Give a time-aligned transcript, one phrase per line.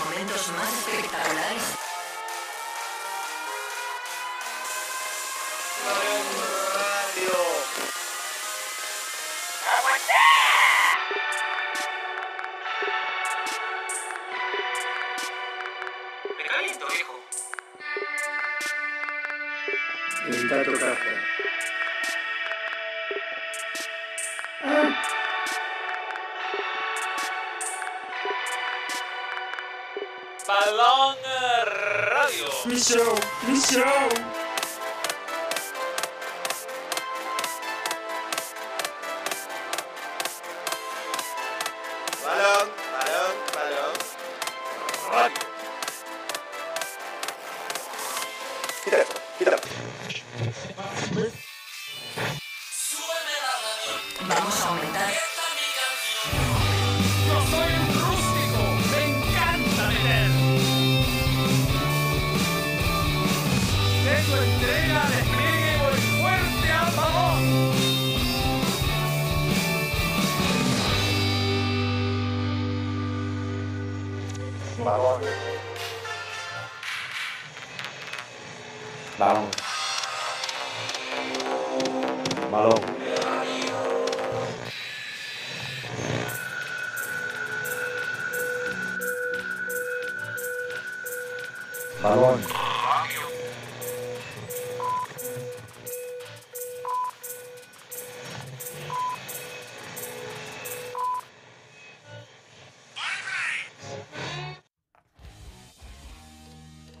[0.00, 1.87] momentos más espectaculares.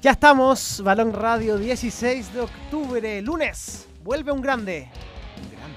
[0.08, 3.86] Ya estamos, Balón Radio 16 de octubre, lunes.
[4.02, 4.88] Vuelve un grande.
[5.36, 5.76] Un grande.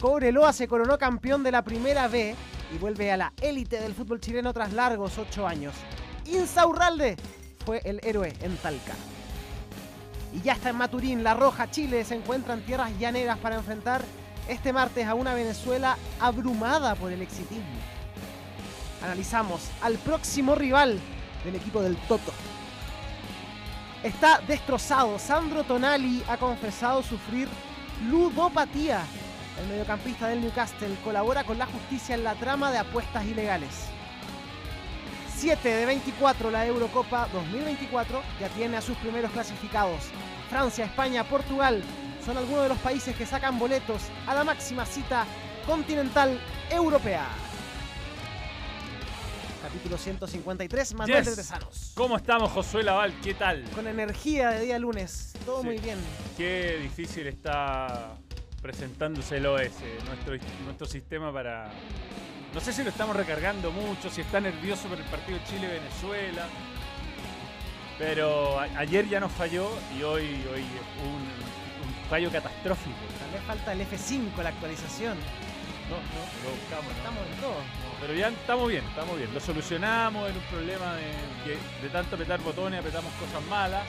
[0.00, 2.34] Cobreloa se coronó campeón de la primera B
[2.74, 5.74] y vuelve a la élite del fútbol chileno tras largos ocho años.
[6.24, 7.16] Insaurralde
[7.66, 8.94] fue el héroe en Talca.
[10.32, 14.02] Y ya está en Maturín, La Roja, Chile se encuentra en tierras llaneras para enfrentar
[14.48, 17.76] este martes a una Venezuela abrumada por el exitismo.
[19.02, 20.98] Analizamos al próximo rival
[21.44, 22.32] del equipo del Toto.
[24.04, 25.18] Está destrozado.
[25.18, 27.48] Sandro Tonali ha confesado sufrir
[28.06, 29.02] ludopatía.
[29.58, 33.70] El mediocampista del Newcastle colabora con la justicia en la trama de apuestas ilegales.
[35.34, 40.02] 7 de 24 la Eurocopa 2024 ya tiene a sus primeros clasificados.
[40.50, 41.82] Francia, España, Portugal
[42.26, 45.24] son algunos de los países que sacan boletos a la máxima cita
[45.66, 46.38] continental
[46.70, 47.26] europea.
[49.64, 51.30] Capítulo 153, Manuel Yes.
[51.36, 51.92] de Tesanos.
[51.94, 53.14] ¿Cómo estamos, Josué Laval?
[53.22, 53.64] ¿Qué tal?
[53.74, 55.32] Con energía de día lunes.
[55.46, 55.66] Todo Sí.
[55.66, 55.98] muy bien.
[56.36, 58.14] Qué difícil está
[58.60, 59.70] presentándose el OS,
[60.06, 61.70] nuestro, nuestro sistema para...
[62.52, 66.46] No sé si lo estamos recargando mucho, si está nervioso por el partido Chile-Venezuela.
[67.98, 70.62] Pero ayer ya nos falló y hoy, hoy
[71.04, 72.96] un, un fallo catastrófico.
[73.18, 75.16] Tal vez falta el F5, la actualización.
[75.90, 76.98] No, no, lo buscamos, ¿no?
[76.98, 77.60] Estamos en todo.
[78.00, 79.34] Pero ya estamos bien, estamos bien.
[79.34, 83.84] Lo solucionamos, era un problema de, de tanto apretar botones apretamos cosas malas,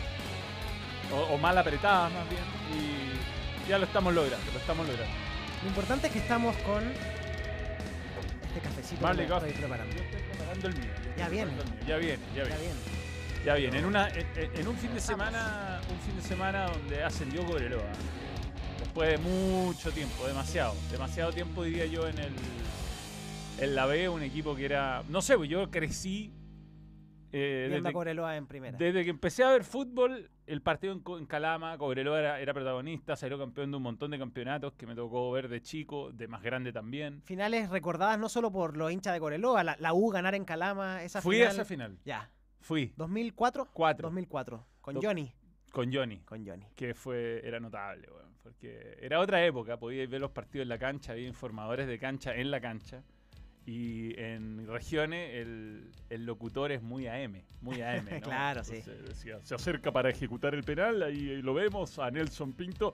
[1.12, 5.16] o, o mal apretadas más bien, y ya lo estamos logrando, lo estamos logrando.
[5.64, 9.96] Lo importante es que estamos con este cafecito Vale, que estoy preparando.
[9.96, 10.92] Yo estoy preparando el mío.
[11.18, 11.52] Ya viene.
[11.52, 11.88] preparando el mío.
[11.88, 12.62] Ya viene, ya viene.
[12.62, 12.76] bien.
[13.46, 13.78] Ya viene.
[13.80, 17.84] En, una, en un fin de semana, un fin de semana donde ascendió Cobreloa.
[18.96, 19.18] Después de
[19.66, 20.74] mucho tiempo, demasiado.
[20.90, 22.34] Demasiado tiempo diría yo en el
[23.60, 25.04] en la B, un equipo que era.
[25.10, 26.32] No sé, pues yo crecí.
[27.34, 28.78] eh, desde, Cobreloa en primera.
[28.78, 33.38] desde que empecé a ver fútbol, el partido en, Calama, Cobreloa era, era protagonista, salió
[33.38, 36.72] campeón de un montón de campeonatos que me tocó ver de chico, de más grande
[36.72, 37.22] también.
[37.26, 41.04] Finales recordadas no solo por los hinchas de Cobreloa, la, la U ganar en Calama,
[41.04, 41.50] esa Fui final.
[41.50, 41.98] a esa final.
[42.06, 42.32] Ya.
[42.62, 42.94] Fui.
[42.96, 43.68] ¿2004?
[43.74, 44.08] Cuatro.
[44.08, 44.66] 2004.
[44.80, 45.34] Con Do- Johnny.
[45.74, 46.20] Con Johnny.
[46.22, 46.66] Con Johnny.
[46.78, 50.78] que fue era notable, weón, porque era otra época, podíais ver los partidos en la
[50.78, 53.02] cancha, había informadores de cancha en la cancha.
[53.66, 58.06] Y en regiones el, el locutor es muy AM, muy AM.
[58.06, 58.20] ¿no?
[58.22, 58.84] Claro, sí.
[59.08, 62.94] Decía, se acerca para ejecutar el penal, ahí, ahí lo vemos a Nelson Pinto.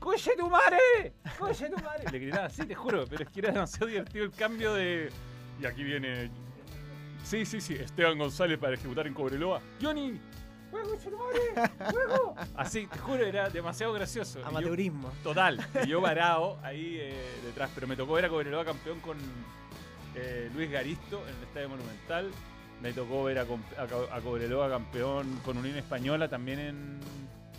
[0.00, 1.12] ¡Coche tu madre!
[1.38, 2.10] ¡Coche tu madre!
[2.10, 5.10] Le gritaba así, te juro, pero es que era demasiado divertido el cambio de.
[5.62, 6.30] Y aquí viene.
[7.22, 9.62] Sí, sí, sí, Esteban González para ejecutar en Cobreloa.
[9.80, 10.18] ¡Johnny!
[10.70, 11.70] ¡Juego, madre!
[11.90, 12.34] ¡Juego!
[12.56, 14.38] Así, te juro, era demasiado gracioso.
[14.38, 15.10] Y yo- Amateurismo.
[15.22, 15.66] Total.
[15.84, 17.70] Y yo parado ahí eh, detrás.
[17.74, 19.16] Pero me tocó ver a Cobreloa campeón con
[20.14, 22.30] eh, Luis Garisto en el Estadio Monumental.
[22.82, 23.46] Me tocó ver a,
[24.22, 27.00] Cobreloa campeón con Unión Española también en,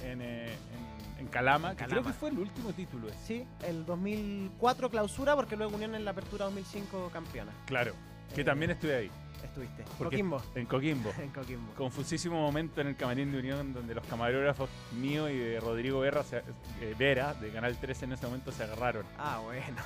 [0.03, 3.09] en, eh, en- en Calama, que creo que fue el último título.
[3.09, 3.17] ese.
[3.25, 7.51] Sí, el 2004 clausura porque luego Unión en la apertura 2005 campeona.
[7.65, 7.93] Claro.
[8.33, 9.11] Que Eh, también estuve ahí.
[9.43, 9.83] Estuviste.
[9.97, 10.41] porque- Coquimbo.
[10.55, 11.11] En Coquimbo.
[11.19, 11.73] En Coquimbo.
[11.75, 16.23] Confusísimo momento en el camarín de Unión donde los camarógrafos mío y de Rodrigo Vera,
[16.23, 16.43] se-
[16.81, 19.05] eh, Vera, de Canal 13 en ese momento, se agarraron.
[19.17, 19.77] Ah, bueno.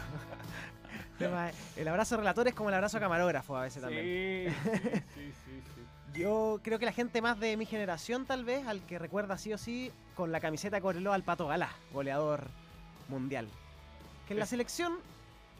[1.77, 4.53] El abrazo relator es como el abrazo camarógrafo a veces también.
[4.53, 5.81] Sí, sí, sí, sí, sí.
[6.19, 9.53] Yo creo que la gente más de mi generación, tal vez, al que recuerda sí
[9.53, 12.47] o sí, con la camiseta Coreló al Pato Galá, goleador
[13.07, 13.47] mundial.
[14.27, 14.97] Que en la selección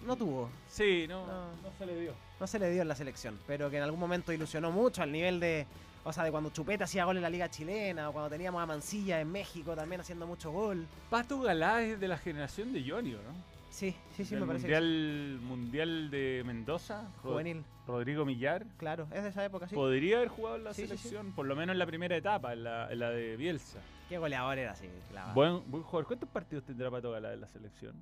[0.06, 1.48] no tuvo, Sí, no, No.
[1.64, 2.14] no se le dio.
[2.40, 5.12] No se le dio en la selección, pero que en algún momento ilusionó mucho al
[5.12, 5.66] nivel de,
[6.04, 8.66] o sea, de cuando Chupeta hacía gol en la Liga Chilena, o cuando teníamos a
[8.66, 10.86] Mancilla en México también haciendo mucho gol.
[11.10, 13.54] Pato Galá es de la generación de Johnny, ¿no?
[13.70, 18.66] Sí, sí, sí, Del me parece que mundial, mundial de Mendoza, Juvenil, Rodrigo Millar.
[18.78, 19.74] claro, es de esa época, sí.
[19.74, 20.98] Podría haber jugado en la Sí, sí, sí.
[20.98, 23.80] selección, por lo menos en la primera etapa, en la, en la de Bielsa.
[24.10, 24.88] Qué goleador era, sí.
[25.10, 25.34] clavado.
[25.34, 26.06] Buen, buen jugador.
[26.06, 27.96] ¿Cuántos partidos tendrá Pato Galá en la selección?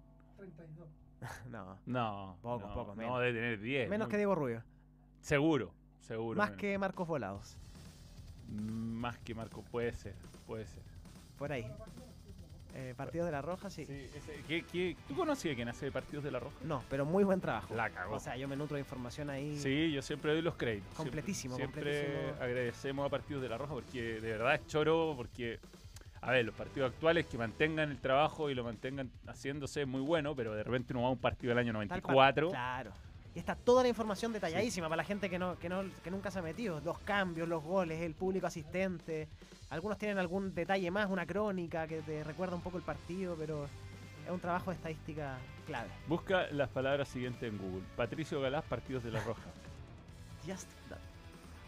[1.49, 2.37] No, No.
[2.41, 3.19] Poco, no, poco, No, menos.
[3.19, 3.89] debe tener 10.
[3.89, 4.11] menos ¿no?
[4.11, 4.63] que Diego Rubio,
[5.21, 6.37] Seguro, seguro.
[6.37, 6.59] más menos.
[6.61, 7.57] que Marcos Volados,
[8.49, 10.13] Más que Marco, puede ser,
[10.47, 10.81] puede ser.
[11.37, 11.65] por ahí.
[12.73, 13.85] Eh, partidos de la Roja, sí.
[13.85, 16.55] Sí, ese- ¿qué- qué- tú conocías quién hace partidos de la Roja?
[16.63, 17.75] No, pero muy buen trabajo.
[17.75, 18.15] La cagó.
[18.15, 19.57] O sea, yo me nutro de información ahí.
[19.59, 20.87] Sí, yo siempre doy los créditos.
[20.95, 22.41] Siempre- Completísimo, Siempre, completísimo.
[22.41, 25.59] agradecemos a Partidos de la Roja porque de verdad es choro, porque,
[26.21, 30.01] a ver, los partidos actuales que mantengan el trabajo y lo mantengan haciéndose es muy
[30.01, 32.15] bueno, pero de repente uno va a un partido del año Tal cual.
[32.15, 32.49] 94.
[32.49, 32.91] Claro.
[33.33, 36.29] Y está toda la información detalladísima para la gente que no, que no, que nunca
[36.29, 36.79] se ha metido.
[36.81, 39.29] Los cambios, los goles, el público asistente.
[39.69, 43.65] Algunos tienen algún detalle más, una crónica que te recuerda un poco el partido, pero
[44.25, 45.89] es un trabajo de estadística clave.
[46.07, 47.83] Busca las palabras siguientes en Google.
[47.95, 49.41] Patricio Galás, Partidos de la Roja.
[50.45, 51.10] Just that.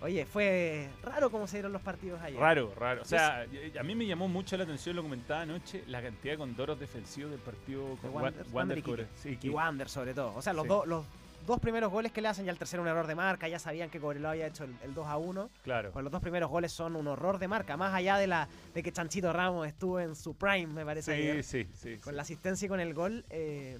[0.04, 2.38] Oye, fue raro cómo se dieron los partidos ayer.
[2.40, 3.02] Raro, raro.
[3.04, 3.46] O sea,
[3.80, 7.32] a mí me llamó mucho la atención, lo comentaba anoche, la cantidad de condoros defensivos
[7.32, 8.84] del partido con Wander- Wa- Wander y.
[9.16, 9.50] Sí.
[9.50, 10.34] Wander sobre todo.
[10.36, 10.68] O sea, los, Sí.
[10.68, 11.06] dos los
[11.48, 13.90] dos primeros goles que le hacen, ya el tercero un error de marca, ya sabían
[13.90, 15.50] que Cobreloa había hecho el, el 2 a 1.
[15.64, 15.92] Claro.
[15.92, 18.84] Pues los dos primeros goles son un horror de marca, más allá de la de
[18.84, 21.14] que Chanchito Ramos estuvo en su prime, me parece.
[21.14, 21.98] ayer, Sí, sí, sí.
[22.02, 22.16] Con sí.
[22.18, 23.80] la asistencia y con el gol, eh,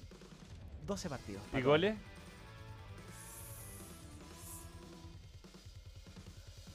[0.86, 1.42] 12 partidos.
[1.54, 1.96] ¿Y goles?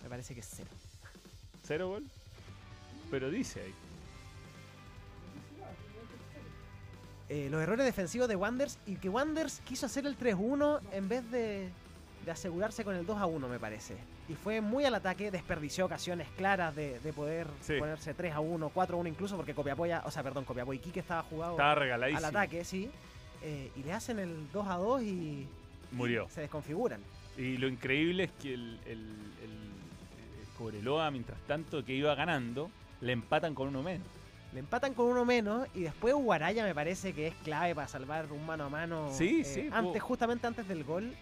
[0.09, 0.69] Me parece que es cero.
[1.67, 2.03] ¿Cero gol?
[3.11, 3.73] Pero dice ahí.
[7.29, 11.29] Eh, los errores defensivos de Wanders y que Wanders quiso hacer el 3-1 en vez
[11.29, 11.69] de,
[12.25, 13.97] de asegurarse con el 2-1, me parece.
[14.27, 17.75] Y fue muy al ataque, desperdició ocasiones claras de, de poder Sí.
[17.77, 21.51] ponerse 3-1, 4-1 incluso, porque Copiapó ya- o sea, perdón, Copiapó y Quique estaba jugado
[21.51, 22.89] Estaba al ataque, sí.
[23.43, 25.47] Eh, y le hacen el 2-2 y
[25.91, 26.27] Murió.
[26.33, 26.99] se desconfiguran.
[27.37, 29.69] Y lo increíble es que el, el- el
[30.59, 32.69] Cobreloa, mientras tanto que iba ganando,
[33.01, 34.05] le empatan con uno menos.
[34.53, 38.31] Le empatan con uno menos y después Guaraya me parece que es clave para salvar
[38.31, 39.09] un mano a mano.
[39.13, 41.13] Sí, eh, sí, Antes, po- justamente antes del gol.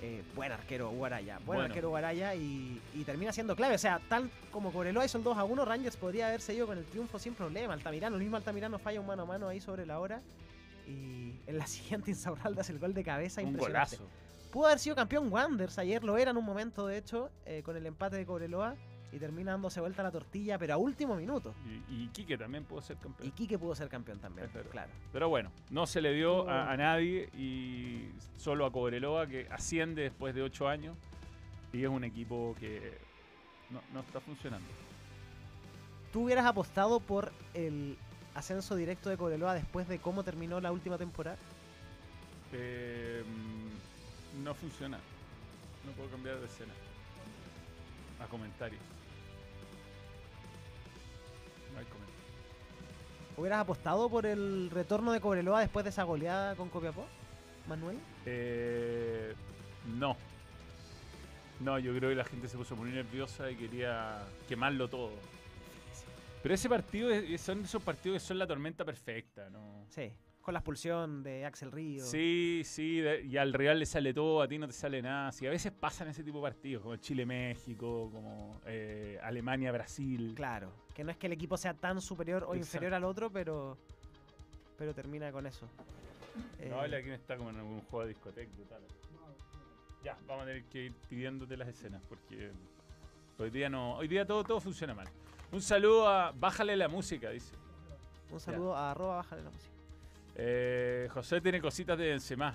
[0.00, 1.36] eh, buen arquero Guaraya.
[1.38, 1.62] Buen Bueno.
[1.64, 3.74] arquero Guaraya y, y termina siendo clave.
[3.74, 6.78] O sea, tal como Cobreloa hizo el 2 a 1, Rangers podría haberse ido con
[6.78, 7.72] el triunfo sin problema.
[7.74, 10.20] Altamirano, el mismo Altamirano falla un mano a mano ahí sobre la hora.
[10.86, 13.96] Y en la siguiente Insaurralde hace el gol de cabeza Un impresionante.
[13.96, 14.10] golazo.
[14.54, 17.76] Pudo haber sido campeón Wanderers, ayer lo era en un momento de hecho, eh, con
[17.76, 18.76] el empate de Cobreloa.
[19.10, 21.54] Y termina dándose vuelta la tortilla, pero a último minuto.
[21.90, 23.30] Y, y Quique también pudo ser Y campeón.
[23.32, 24.92] Quique pudo ser campeón también, claro.
[25.12, 30.02] Pero bueno, no se le dio a, a nadie y solo a Cobreloa que asciende
[30.02, 30.96] después de ocho años
[31.72, 32.96] y es un equipo que
[33.70, 34.68] no, no está funcionando.
[36.12, 37.96] ¿Tú hubieras apostado por el
[38.36, 41.38] ascenso directo de Cobreloa después de cómo terminó la última temporada?
[42.52, 43.24] Eh,
[44.42, 44.98] no funciona.
[45.84, 46.72] No puedo cambiar de escena.
[48.20, 48.80] A comentarios.
[51.72, 52.14] No hay comentarios.
[53.36, 57.06] ¿Hubieras apostado por el retorno de Cobreloa después de esa goleada con Copiapó?
[57.68, 57.98] Manuel.
[58.26, 59.34] Eh,
[59.98, 60.16] no.
[61.60, 65.12] No, yo creo que la gente se puso muy nerviosa y quería quemarlo todo.
[66.42, 69.86] Pero ese partido es- son esos partidos que son la tormenta perfecta, ¿no?
[69.88, 70.12] Sí,
[70.44, 72.04] con la expulsión de Axel Río.
[72.04, 75.32] Sí, sí, de- y al Real le sale todo, a ti no te sale nada.
[75.32, 80.34] Sí, a veces pasan ese tipo de partidos, como Chile-México, como eh, Alemania-Brasil.
[80.36, 82.58] Claro, que no es que el equipo sea tan superior o Exacto.
[82.58, 83.78] inferior al otro, pero
[84.76, 85.66] pero termina con eso.
[86.58, 88.82] Eh, No, vale, aquí me está como en algún juego de discoteca brutal.
[90.02, 92.50] Ya, vamos a tener que ir pidiéndote las escenas porque
[93.38, 95.08] hoy día no, hoy día todo, todo funciona mal.
[95.52, 97.54] Un saludo a Bájale la música, dice.
[98.30, 99.73] un saludo a arroba bájale la música.
[100.36, 102.54] Eh, José tiene cositas de Benzema.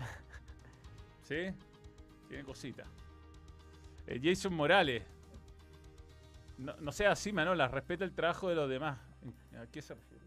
[1.23, 1.53] ¿Sí?
[2.27, 2.87] Tiene cositas.
[4.07, 5.03] Eh, Jason Morales.
[6.57, 7.67] No, no sea así, Manola.
[7.67, 8.97] Respeta el trabajo de los demás.
[9.61, 10.23] ¿A qué se refiere?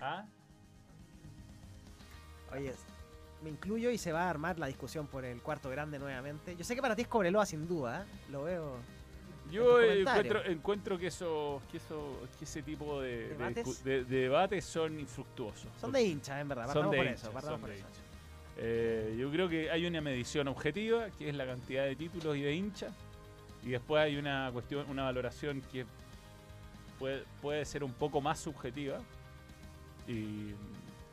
[0.00, 0.26] ¿Ah?
[2.52, 2.72] Oye,
[3.42, 6.56] Me incluyo y se va a armar la discusión por el cuarto grande nuevamente.
[6.56, 8.30] Yo sé que para ti es Cobreloa sin duda, ¿eh?
[8.30, 8.76] lo veo.
[9.54, 13.66] Yo encuentro, encuentro que, eso, que, eso, que ese tipo de, de ¿Debates?
[13.66, 15.68] discu- de- de debates son infructuosos.
[15.80, 16.72] Son de hinchas, en verdad.
[16.72, 17.40] Son de por hinchas, eso.
[17.40, 17.86] son por de eso.
[17.86, 18.02] hinchas.
[18.56, 22.42] Eh, yo creo que hay una medición objetiva, que es la cantidad de títulos y
[22.42, 22.92] de hinchas,
[23.64, 25.86] y después hay una cuestión, una valoración que
[26.98, 28.98] puede, puede ser un poco más subjetiva
[30.06, 30.50] y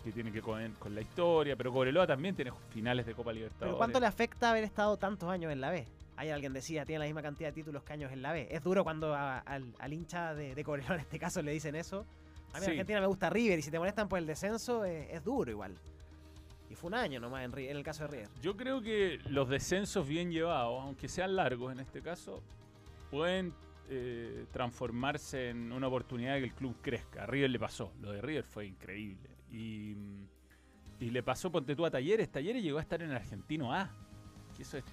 [0.03, 3.69] que tiene que ver con la historia, pero Cobreloa también tiene finales de Copa Libertadores.
[3.69, 5.85] Pero ¿cuánto le afecta haber estado tantos años en la B?
[6.17, 8.47] Hay alguien decía, tiene la misma cantidad de títulos que años en la B.
[8.51, 11.75] Es duro cuando a- al, al hincha de, de Cobreloa en este caso le dicen
[11.75, 12.05] eso.
[12.53, 12.71] A mí en Sí.
[12.71, 15.73] Argentina me gusta River y si te molestan por el descenso eh, es duro igual.
[16.69, 18.27] Y fue un año nomás en, en el caso de River.
[18.41, 22.41] Yo creo que los descensos bien llevados, aunque sean largos en este caso,
[23.09, 23.53] pueden
[23.89, 27.23] eh, transformarse en una oportunidad de que el club crezca.
[27.23, 29.29] A River le pasó, lo de River fue increíble.
[29.51, 29.95] Y,
[30.99, 32.29] y le pasó, ponte tú a Talleres.
[32.29, 33.89] Talleres llegó a estar en el Argentino A,
[34.55, 34.83] que eso es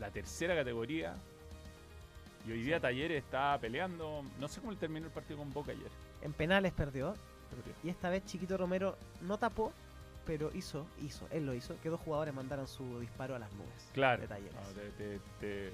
[0.00, 1.14] la tercera categoría.
[2.46, 5.90] Y hoy día Talleres está peleando, no sé cómo terminó el partido con Boca ayer.
[6.22, 7.14] En penales perdió
[7.50, 7.72] perdió.
[7.82, 9.72] y esta vez Chiquito Romero no tapó,
[10.26, 13.88] pero hizo, hizo, él lo hizo, que dos jugadores mandaran su disparo a las nubes.
[13.94, 14.54] Claro, De Talleres.
[14.54, 14.80] no,
[15.40, 15.70] te,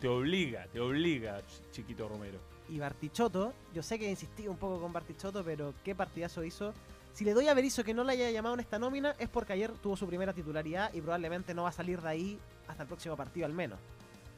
[0.00, 2.38] te- obliga, te obliga, Ch- Chiquito Romero.
[2.68, 6.72] Y Bartichotto, yo sé que insistí un poco con Bartichotto, pero qué partidazo hizo.
[7.20, 9.52] Si le doy a Berizzo que no le haya llamado en esta nómina, es porque
[9.52, 12.88] ayer tuvo su primera titularidad y probablemente no va a salir de ahí hasta el
[12.88, 13.78] próximo partido al menos.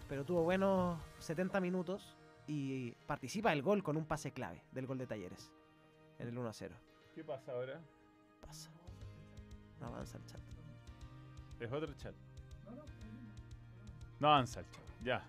[0.09, 2.17] Pero tuvo buenos 70 minutos
[2.49, 5.53] y participa del gol con un pase clave del gol de Talleres.
[6.19, 6.71] En el 1-0.
[7.15, 7.81] ¿Qué pasa ahora?
[8.45, 8.69] Pasa.
[9.79, 10.41] No avanza el chat.
[11.61, 12.15] Es otro chat.
[14.19, 15.25] No avanza el chat, ya.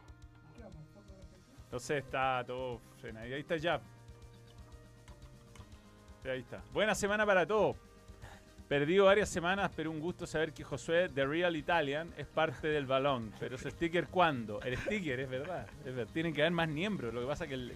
[1.66, 3.28] Entonces está todo frenado.
[3.28, 3.80] Y ahí está ya.
[6.26, 6.62] Ahí está.
[6.74, 7.76] Buena semana para todos.
[8.68, 12.86] Perdido varias semanas, pero un gusto saber que Josué, The Real Italian, es parte del
[12.86, 13.34] balón.
[13.40, 14.62] Pero su sticker, ¿cuándo?
[14.62, 15.68] El sticker, es verdad.
[15.86, 16.08] Es.
[16.14, 17.14] Tienen que haber más miembros.
[17.14, 17.74] Lo que pasa que el,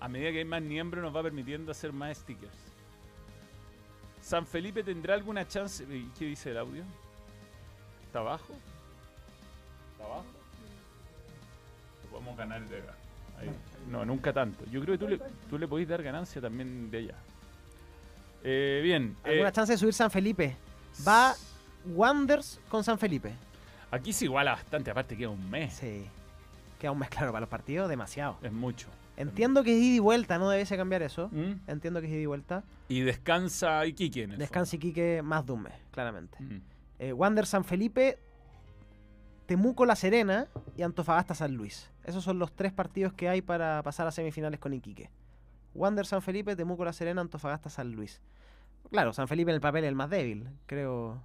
[0.00, 2.56] a medida que hay más miembros nos va permitiendo hacer más stickers.
[4.22, 5.84] ¿San Felipe tendrá alguna chance?
[5.84, 6.84] ¿Y ¿Qué dice el audio?
[8.06, 8.54] ¿Está abajo?
[9.92, 10.26] ¿Está abajo?
[12.04, 12.97] Lo podemos ganar de acá.
[13.38, 13.50] Ahí.
[13.90, 14.64] No, nunca tanto.
[14.70, 17.14] Yo creo que tú le, tú le podés dar ganancia también de allá.
[18.44, 19.16] Eh, bien.
[19.24, 20.56] eh, ¿Alguna chance de subir San Felipe?
[21.06, 21.34] Va
[21.86, 23.32] Wanders con San Felipe.
[23.90, 25.74] Aquí se iguala bastante, aparte queda un mes.
[25.74, 26.04] Sí.
[26.78, 28.36] Queda un mes claro para los partidos, demasiado.
[28.42, 28.88] Es mucho.
[29.16, 31.28] Entiendo que es ida y vuelta, no debiese cambiar eso.
[31.32, 31.54] ¿Mm?
[31.66, 32.62] Entiendo que es ida y vuelta.
[32.88, 36.36] Y descansa Iquique en el Descansa Iquique más de un mes, claramente.
[36.40, 36.60] Mm.
[37.00, 38.18] Eh, Wander San Felipe,
[39.46, 41.90] Temuco La Serena y Antofagasta San Luis.
[42.08, 45.10] Esos son los tres partidos que hay para pasar a semifinales con Iquique.
[45.74, 48.20] Wander San Felipe, Temuco La Serena, Antofagasta San Luis.
[48.90, 51.22] Claro, San Felipe en el papel es el más débil, creo.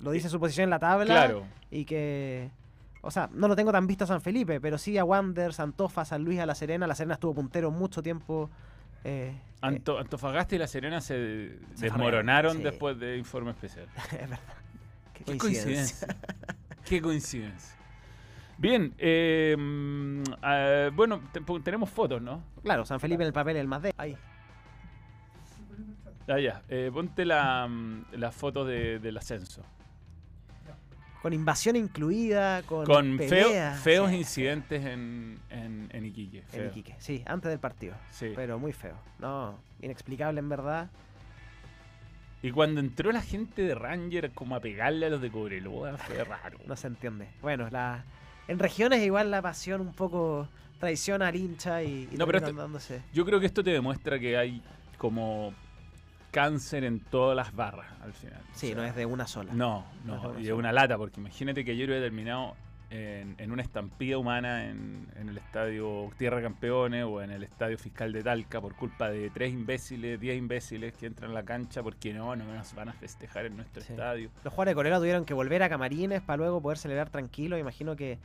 [0.00, 1.06] Lo dice su posición en la tabla.
[1.06, 1.46] Claro.
[1.70, 2.50] Y que.
[3.00, 6.04] O sea, no lo tengo tan visto a San Felipe, pero sí a Wander, Antofa,
[6.04, 6.86] San Luis, a La Serena.
[6.86, 8.50] La Serena estuvo puntero mucho tiempo.
[9.04, 12.62] eh, eh, Anto- Antofagasta y La Serena se, Se desmoronaron sí.
[12.62, 13.86] después de informe especial.
[14.12, 14.40] es verdad.
[15.14, 16.08] Qué, coincidencia.
[16.84, 17.76] Qué coincidencia.
[18.58, 19.56] Bien, eh,
[20.94, 22.42] bueno, te- tenemos fotos, ¿no?
[22.62, 23.94] Claro, San Felipe en el papel el más débil.
[23.98, 24.16] Ahí.
[26.28, 26.62] Ah, ya.
[26.68, 29.62] Eh, ponte la, mm, la foto de- del ascenso.
[31.22, 36.44] Con invasión incluida, con, Con feo- feos Sí, incidentes en, en, en Iquique.
[36.52, 36.66] En.
[36.68, 37.94] Iquique, sí, antes del partido.
[38.10, 38.32] Sí.
[38.36, 38.94] Pero muy feo.
[39.18, 40.90] No, inexplicable en verdad.
[42.40, 46.22] Y cuando entró la gente de Ranger como a pegarle a los de Cobreloa, fue
[46.22, 46.58] raro.
[46.66, 47.28] No se entiende.
[47.42, 48.04] Bueno, la
[48.48, 50.48] en regiones igual la pasión un poco
[50.80, 53.02] traiciona al hincha y, y No, pero dándose.
[53.12, 54.62] Yo creo que esto te demuestra que hay
[54.96, 55.52] como
[56.30, 58.40] cáncer en todas las barras al final.
[58.40, 59.52] O Sí, sea, no es de una sola.
[59.52, 60.58] No, No es de no, una y es sola.
[60.58, 62.54] una lata, porque imagínate que ayer hubiera terminado
[62.90, 67.76] en, en una estampida humana en, en el estadio Tierra Campeones o en el estadio
[67.78, 71.82] Fiscal de Talca por culpa de tres imbéciles, diez imbéciles que entran a la cancha
[71.82, 73.92] porque no, no nos van a festejar en nuestro Sí.
[73.92, 74.30] estadio.
[74.42, 77.58] Los jugadores de Corea tuvieron que volver a camarines para luego poder celebrar tranquilo.
[77.58, 78.18] Imagino que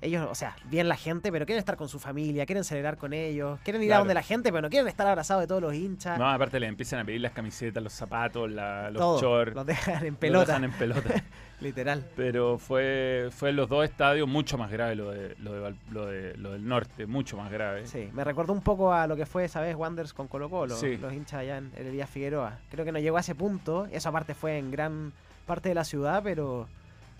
[0.00, 3.12] ellos, o sea, bien la gente, pero quieren estar con su familia, quieren celebrar con
[3.12, 5.74] ellos, quieren ir a donde la gente, pero no quieren estar abrazados de todos los
[5.74, 6.18] hinchas.
[6.18, 9.20] No, aparte le empiezan a pedir las camisetas, los zapatos, la- los todo.
[9.20, 9.54] shorts.
[9.54, 11.24] Los dejan en los pelota, dejan en pelota.
[11.60, 12.04] literal.
[12.14, 16.06] Pero fue, fue en los dos estadios mucho más grave lo, de, lo, de lo,
[16.06, 17.86] de- lo del norte, mucho más grave.
[17.86, 20.76] Sí, me recordó un poco a lo que fue esa vez Wanderers con Colo Colo,
[20.76, 20.96] Sí.
[20.98, 22.58] los hinchas allá en el Elías Figueroa.
[22.70, 25.12] Creo que no llegó a ese punto, eso aparte fue en gran
[25.46, 26.68] parte de la ciudad, pero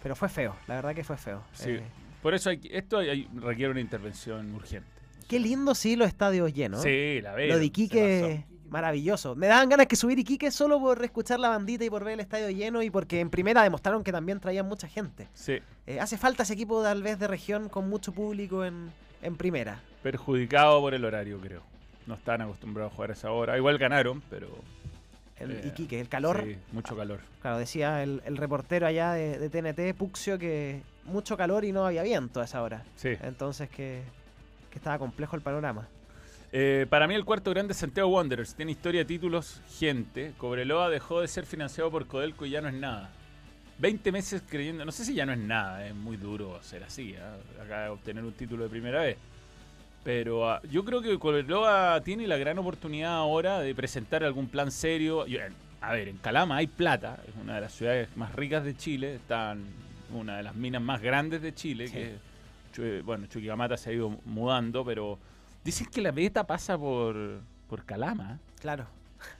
[0.01, 1.43] pero fue feo, la verdad que fue feo.
[1.53, 1.71] Sí.
[1.71, 1.83] Eh,
[2.23, 4.89] Por eso hay, esto hay- requiere una intervención urgente.
[5.29, 6.83] qué lindo sí los estadios llenos.
[6.83, 7.49] Sí, la veo.
[7.49, 9.35] Lo de Iquique, Maravilloso.
[9.35, 12.21] Me daban ganas que subir Iquique solo por escuchar la bandita y por ver el
[12.21, 15.27] estadio lleno y porque en primera demostraron que también traían mucha gente.
[15.33, 15.59] Sí.
[15.87, 19.81] Eh, hace falta ese equipo tal vez de región con mucho público en, en primera.
[20.03, 21.63] Perjudicado por el horario, creo.
[22.07, 23.57] No están acostumbrados a jugar a esa hora.
[23.57, 24.49] Igual ganaron, pero.
[25.41, 26.43] El Eh, Iquique, el calor.
[26.45, 27.21] Sí, mucho calor.
[27.41, 31.87] Claro, decía el, el reportero allá de, de TNT, Puxio, que mucho calor y no
[31.87, 32.85] había viento a esa hora.
[32.97, 33.11] Sí.
[33.23, 34.03] Entonces que,
[34.71, 35.89] que estaba complejo el panorama.
[36.51, 38.55] Eh, para mí el cuarto grande es Santiago Wanderers.
[38.55, 40.33] Tiene historia de títulos, gente.
[40.39, 43.11] Cobreloa dejó de ser financiado por Codelco y ya no es nada.
[43.79, 47.13] 20 meses creyendo, no sé si ya no es nada, es muy duro ser así,
[47.13, 47.19] ¿eh?
[47.63, 49.17] acá obtener un título de primera vez.
[50.09, 54.71] Pero ah, yo creo que Cobreloa tiene la gran oportunidad ahora de presentar algún plan
[54.71, 55.27] serio.
[55.27, 55.51] Yo, eh,
[55.83, 59.17] a ver, en Calama hay plata, es una de las ciudades más ricas de Chile,
[59.17, 59.67] están
[60.15, 61.99] una de las minas más grandes de Chile, Sí.
[62.73, 65.19] que bueno, Chuquicamata se ha ido mudando, pero
[65.63, 68.87] dicen que la beta pasa por, por Calama, Claro,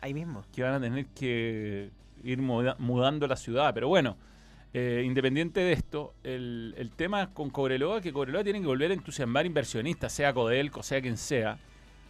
[0.01, 0.45] ahí mismo.
[0.55, 1.89] que van a tener que
[2.25, 4.19] ir muda- mudando la ciudad, pero bueno.
[4.81, 8.95] Eh, independiente de esto, el, el tema con Cobreloa, que Cobreloa tiene que volver a
[8.95, 11.59] entusiasmar inversionistas, sea Codelco, sea quien sea,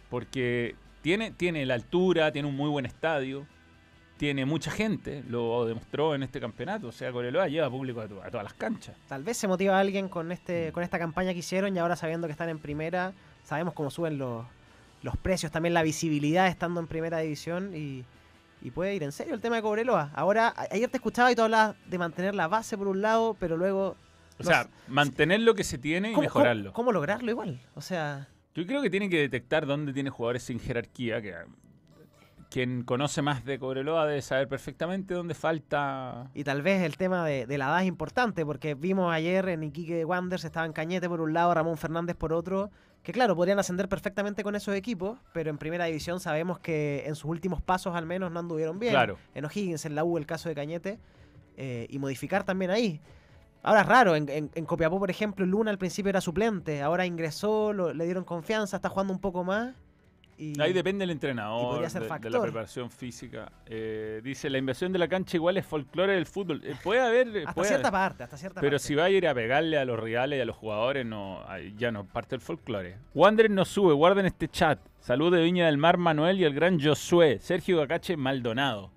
[0.09, 3.45] porque tiene, tiene la altura, tiene un muy buen estadio,
[4.17, 8.21] tiene mucha gente, lo demostró en este campeonato, o sea, Cobreloa lleva público a, to-
[8.21, 8.95] a todas las canchas.
[9.07, 10.31] Tal vez se motiva a alguien con Mm.
[10.33, 13.13] este con esta campaña que hicieron y ahora sabiendo que están en primera,
[13.45, 14.45] sabemos cómo suben los,
[15.03, 18.03] los precios, también la visibilidad estando en primera división y,
[18.61, 20.11] y puede ir en serio el tema de Cobreloa.
[20.13, 23.57] Ahora, ayer te escuchaba y tú hablabas de mantener la base por un lado, pero
[23.57, 23.95] luego...
[24.39, 26.63] O sea, mantener lo que se tiene y ¿cómo- mejorarlo.
[26.71, 27.59] Cómo, cómo lograrlo igual?
[27.75, 31.21] O sea, Yo creo que tiene que detectar dónde tiene jugadores sin jerarquía.
[31.21, 31.35] Que
[32.49, 36.29] quien conoce más de Cobreloa debe saber perfectamente dónde falta.
[36.33, 39.63] y tal vez el tema de, de la edad es importante, porque vimos ayer en
[39.63, 42.71] Iquique Wanderers estaban Cañete por un lado, Ramón Fernández por otro,
[43.03, 47.15] que claro, podrían ascender perfectamente con esos equipos, pero en primera división sabemos que en
[47.15, 48.93] sus últimos pasos al menos no anduvieron bien.
[48.93, 49.17] Claro.
[49.35, 50.99] En O'Higgins, en la U, el caso de Cañete,
[51.55, 52.99] eh, y modificar también ahí.
[53.61, 57.05] Ahora es raro, en, en- en Copiapó, por ejemplo, Luna al principio era suplente, ahora
[57.05, 59.75] ingresó, lo- le dieron confianza, está jugando un poco más.
[60.41, 63.51] Y, Ahí depende del entrenador, ser de, de la preparación física.
[63.65, 66.61] Eh, dice, la inversión de la cancha igual es folclore del fútbol.
[66.63, 67.27] Eh, puede haber...
[67.39, 67.99] hasta puede cierta haber.
[67.99, 68.87] parte, hasta cierta Pero parte.
[68.87, 71.43] si va a ir a pegarle a los rivales y a los jugadores, no,
[71.75, 72.95] ya no parte del folclore.
[73.13, 74.79] Wander no sube, guarden este chat.
[75.01, 78.91] Salud de Viña del Mar Manuel y el gran Josué, Sergio Gacache Maldonado.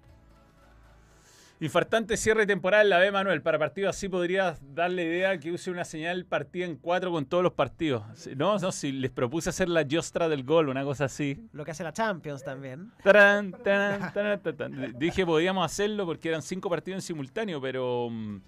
[1.62, 3.40] Infartante cierre de temporada en la B, Manuel.
[3.40, 7.44] Para partido así podrías darle idea que use una señal partida en cuatro con todos
[7.44, 8.02] los partidos.
[8.36, 11.46] No, no, si les propuse hacer la Yostra del gol, una cosa así.
[11.52, 12.90] Lo que hace la Champions también.
[13.04, 14.94] Tarán, tarán, tarán, tarán.
[14.98, 18.40] Dije podíamos hacerlo porque eran cinco partidos en simultáneo, pero mm,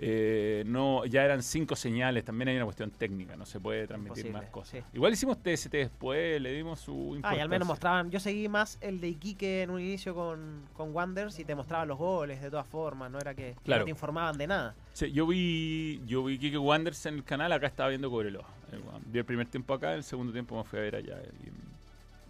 [0.00, 2.24] eh, no, ya eran cinco señales.
[2.24, 4.70] También hay una cuestión técnica, no se puede transmitir Imposible, más cosas.
[4.70, 4.84] sí.
[4.94, 7.48] Igual hicimos TST después, le dimos su Ah, y al importancia.
[7.48, 8.10] menos mostraban.
[8.10, 11.88] Yo seguí más el de Iquique en un inicio con, con Wanderers y te mostraban
[11.88, 13.10] los goles de todas formas.
[13.10, 13.80] No era que Claro.
[13.80, 14.74] no te informaban de nada.
[14.92, 18.46] Sí, yo vi yo vi Kike Wanderers en el canal, acá estaba viendo Cobreloa.
[18.72, 21.16] Eh, Vi el primer tiempo acá, el segundo tiempo me fui a ver allá.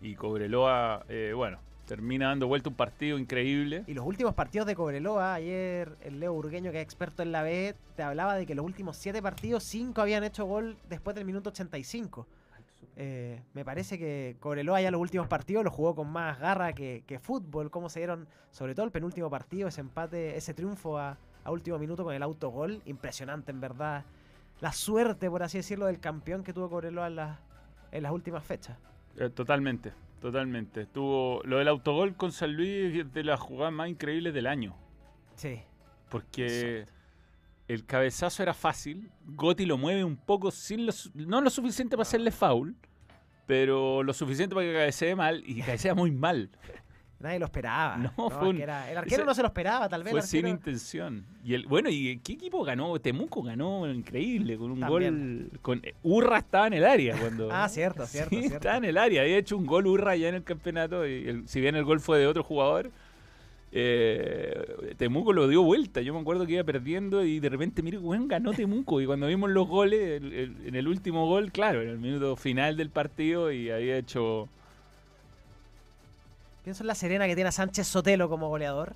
[0.03, 3.83] Y, y Cobreloa, eh, bueno, termina dando vuelta un partido increíble.
[3.87, 7.43] Y los últimos partidos de Cobreloa, ayer el Leo Urgueño, que es experto en la
[7.43, 11.25] B, te hablaba de que los últimos siete partidos, cinco habían hecho gol después del
[11.25, 12.27] minuto 85.
[13.01, 17.05] Eh, me parece que Cobreloa ya los últimos partidos los jugó con más garra que,
[17.07, 17.71] que fútbol.
[17.71, 21.79] Cómo se dieron, sobre todo el penúltimo partido, ese empate, ese triunfo a, a último
[21.79, 22.83] minuto con el autogol.
[22.85, 24.05] Impresionante, en verdad.
[24.61, 27.39] La suerte, por así decirlo, del campeón que tuvo Cobreloa en, las-
[27.93, 28.77] en las últimas fechas.
[29.17, 30.87] Eh, totalmente, totalmente.
[30.87, 34.77] Tuvo lo del autogol con San Luis es de las jugadas más increíbles del año.
[35.35, 35.61] Sí.
[36.11, 36.87] Porque
[37.69, 39.11] el cabezazo era fácil.
[39.27, 42.77] Gotti lo mueve un poco, sin lo no lo suficiente para hacerle foul,
[43.47, 46.51] pero lo suficiente para que cabecee mal y cabecea muy mal.
[47.21, 47.97] Nadie lo esperaba.
[47.97, 50.13] No, No, fue un- era- el arquero no se lo esperaba, tal vez.
[50.13, 51.25] Fue sin intención.
[51.45, 52.97] Y el, bueno, ¿y qué equipo ganó?
[53.01, 55.49] Temuco ganó increíble con un También.
[55.51, 55.59] gol.
[55.61, 57.49] Con, eh, Urra estaba en el área cuando.
[57.53, 58.57] Ah, cierto, cierto, Sí, cierto.
[58.59, 59.23] estaba en el área.
[59.23, 61.05] Había hecho un gol Urra ya en el campeonato.
[61.09, 62.93] Y el- si bien el gol fue de otro jugador,
[63.73, 66.01] eh, Temuco lo dio vuelta.
[66.01, 69.01] Yo me acuerdo que iba perdiendo y de repente, mire, weón, ganó Temuco.
[69.01, 72.77] Y cuando vimos los goles, el- en el último gol, claro, en el minuto final
[72.77, 74.49] del partido, y había hecho.
[76.69, 78.93] Pienso en la Serena que tiene a Sánchez Sotelo como goleador,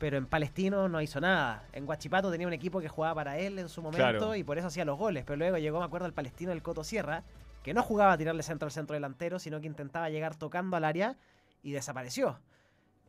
[0.00, 1.62] pero en Palestino no hizo nada.
[1.72, 4.34] En Guachipato tenía un equipo que jugaba para él en su momento Claro.
[4.34, 5.22] y por eso hacía los goles.
[5.24, 7.22] Pero luego llegó, me acuerdo, el Palestino del Coto Sierra,
[7.62, 10.84] que no jugaba a tirarle centro al centro delantero, sino que intentaba llegar tocando al
[10.84, 11.14] área
[11.62, 12.40] y desapareció.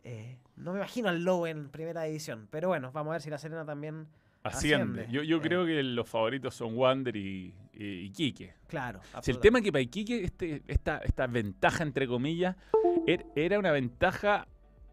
[0.03, 3.31] Eh, no me imagino al Lowe en primera división, pero bueno, vamos a ver si
[3.31, 4.05] la Serena también.
[4.47, 5.01] Asciende.
[5.01, 5.07] Asciende.
[5.11, 5.41] Yo, yo Eh.
[5.41, 8.53] creo que los favoritos son Wander y, y, y Quique.
[8.67, 8.99] Claro.
[9.21, 12.55] Si el tema es que para Iquique este, esta, esta ventaja, entre comillas,
[13.05, 14.47] Er- Era una ventaja.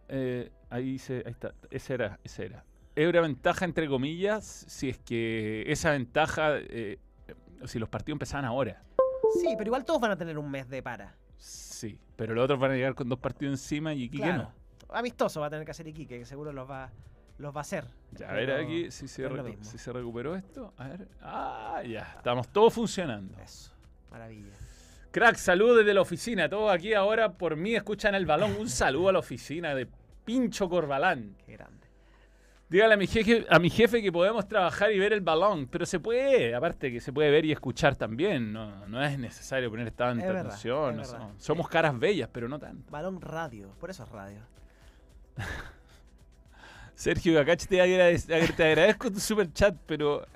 [0.08, 1.54] eh, ahí, se, ahí está.
[1.70, 2.64] Esa era, esa era.
[2.96, 6.58] Era una ventaja, entre comillas, si es que esa ventaja.
[6.58, 6.98] eh,
[7.64, 8.82] si los partidos empezaban ahora.
[9.40, 11.16] Sí, pero igual todos van a tener un mes de para.
[11.38, 11.98] Sí.
[12.16, 14.42] Pero los otros van a llegar con dos partidos encima y Iquique Claro.
[14.88, 14.94] no.
[14.94, 16.92] Amistoso va a tener que hacer Iquique, que seguro los va,
[17.38, 17.84] los va a hacer.
[18.12, 19.28] Ya, a ver aquí si se,
[19.62, 20.72] si se recuperó esto.
[20.76, 21.08] A ver.
[21.20, 22.14] Ah, ya.
[22.16, 23.36] Estamos todos funcionando.
[23.40, 23.72] Eso,
[24.10, 24.52] maravilla.
[25.10, 26.48] Crack, saludos desde la oficina.
[26.48, 28.56] Todos aquí ahora por mí escuchan el balón.
[28.58, 29.88] Un saludo a la oficina de
[30.24, 31.36] Pincho Corbalán.
[31.44, 31.86] Qué grande.
[32.68, 35.68] Dígale a mi, jefe, a mi jefe que podemos trabajar y ver el balón.
[35.68, 38.52] Pero se puede, aparte que se puede ver y escuchar también.
[38.52, 40.96] No, no es necesario poner tanta verdad, atención.
[40.96, 42.90] no somos caras bellas, pero no tanto.
[42.90, 44.40] Balón radio, por eso es radio.
[46.94, 50.26] Sergio Gacach, te, agradez- te agradezco tu super chat, pero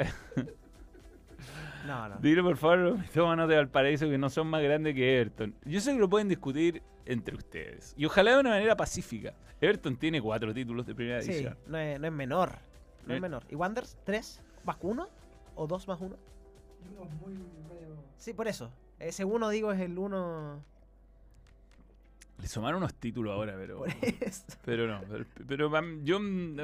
[1.86, 2.16] No, no.
[2.18, 5.54] dile por favor los mitómanos de Valparaíso que no son más grandes que Everton.
[5.64, 7.94] Yo sé que lo pueden discutir entre ustedes.
[7.96, 9.32] Y ojalá de una manera pacífica.
[9.60, 11.56] Everton tiene cuatro títulos de primera Sí, división.
[11.66, 12.52] no es, no es menor.
[13.06, 13.16] No Eh.
[13.16, 13.44] es menor.
[13.48, 13.96] ¿Y Wanderers?
[14.04, 15.08] ¿Tres más uno?
[15.54, 16.16] ¿O dos más uno?
[18.16, 18.70] Sí, por eso.
[18.98, 20.62] Ese uno, digo, es el uno.
[22.40, 23.78] Le sumaron unos títulos ahora, pero.
[23.78, 23.88] Por
[24.20, 24.44] eso.
[24.64, 25.00] Pero no.
[25.08, 25.70] Pero, pero
[26.04, 26.20] yo.
[26.20, 26.56] mm,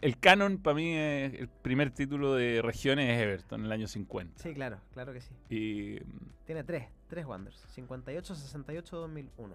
[0.00, 1.34] El canon para mí es.
[1.34, 4.42] El primer título de regiones es Everton en el año 50.
[4.42, 5.34] Sí, claro, claro que sí.
[5.50, 5.98] Y.
[6.46, 7.60] Tiene tres, tres Wanderers.
[7.74, 9.54] 58, 68, 2001.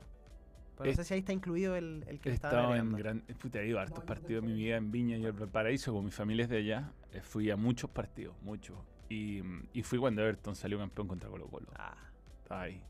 [0.78, 3.21] Pero no Es- sé si ahí está incluido el, el que He estaba en gran.
[3.39, 6.04] Puta, he ido a hartos partidos en mi vida en Viña y el Valparaíso, como
[6.04, 6.91] mi familia es de allá.
[7.13, 8.78] eh, Fui a muchos partidos, muchos.
[9.10, 11.67] Y, mm, y fui cuando Everton salió campeón contra Colo Colo.
[11.75, 11.95] Ah,
[12.43, 12.82] Estaba ahí.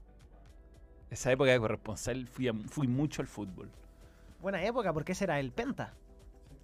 [1.15, 3.69] Esa época de corresponsal fui, a- fui mucho al fútbol.
[4.41, 5.93] buena época porque ese era el Penta.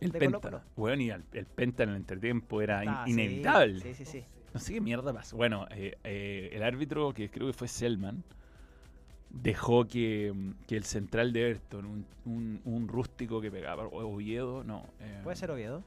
[0.01, 0.25] El Penta.
[0.41, 0.61] Colo-Colo.
[0.75, 3.79] Bueno, y el Penta en el entretiempo era in- Ah, sí, inevitable.
[3.79, 4.25] Sí, sí, sí.
[4.53, 5.37] No sé qué mierda pasó.
[5.37, 8.25] Bueno, eh, eh, el árbitro, que creo que fue Selman,
[9.29, 14.65] dejó que, mm, que el central de Everton, un, un- un rústico que pegaba, Oviedo,
[14.65, 14.85] no.
[14.99, 15.81] eh, Puede ser Oviedo.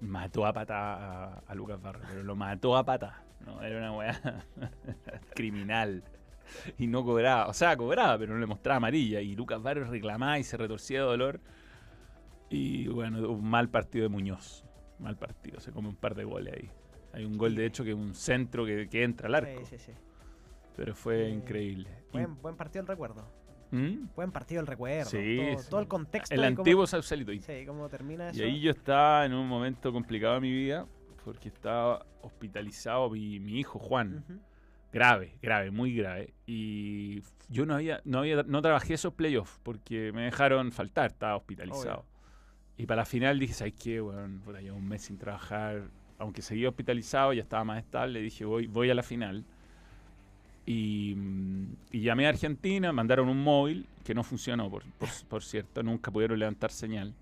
[0.00, 3.24] Mató a pata a, a Lucas Barros, pero lo mató a pata.
[3.44, 4.44] No, era una weá
[5.34, 6.04] criminal.
[6.78, 9.20] Y no cobraba, o sea, cobraba, pero no le mostraba amarilla.
[9.20, 11.40] Y Lucas Barros reclamaba y se retorcía de dolor.
[12.50, 14.64] Y bueno, un mal partido de Muñoz.
[14.98, 16.70] Mal partido, se come un par de goles ahí.
[17.12, 19.64] Hay un gol, de hecho, que es un centro que, que entra al arco.
[19.64, 19.92] Sí, sí, sí.
[20.76, 21.88] Pero fue Eh, increíble.
[22.12, 23.26] Buen, buen partido el recuerdo.
[23.70, 24.06] ¿Mm?
[24.14, 25.10] Buen partido el recuerdo.
[25.10, 25.70] Sí, todo, sí.
[25.70, 26.34] todo el contexto.
[26.34, 27.32] El antiguo Sausalito.
[27.32, 28.38] Sí, cómo termina eso.
[28.40, 30.86] y ahí yo estaba en un momento complicado de mi vida
[31.24, 34.18] porque estaba hospitalizado mi, mi hijo Juan.
[34.28, 34.38] Ujú.
[34.92, 36.32] Grave, grave, muy grave.
[36.46, 41.36] Y yo no había, no había, no trabajé esos playoffs porque me dejaron faltar, estaba
[41.36, 42.04] hospitalizado.
[42.78, 44.00] Y para la final dije, ¿sabes qué?
[44.00, 45.84] Bueno, llevo un mes sin trabajar.
[46.18, 49.44] Aunque seguía hospitalizado, ya estaba más estable, dije, voy, voy a la final.
[50.64, 55.42] Y, mm, y llamé a Argentina, mandaron un móvil que no funcionó, por, por, por
[55.42, 57.14] cierto, nunca pudieron levantar señal.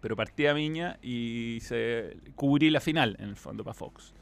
[0.00, 4.14] Pero partí a Viña y se, cubrí la final, en el fondo, para Fox.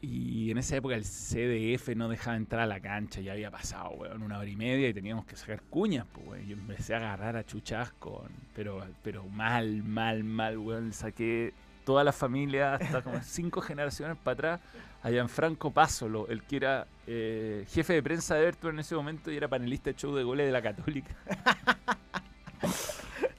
[0.00, 3.90] Y en esa época el CDF no dejaba entrar a la cancha, ya había pasado,
[3.90, 6.46] weón, una hora y media y teníamos que sacar cuñas, pues, weón.
[6.46, 8.28] Yo empecé a agarrar a chuchas con.
[8.54, 10.92] Pero, pero mal, mal, mal, weón.
[10.92, 11.54] Saqué
[11.84, 14.60] toda la familia, hasta como cinco generaciones para atrás,
[15.02, 19.30] a Gianfranco Pásolo, el que era eh, jefe de prensa de Everton en ese momento
[19.30, 21.14] y era panelista de show de goles de la Católica.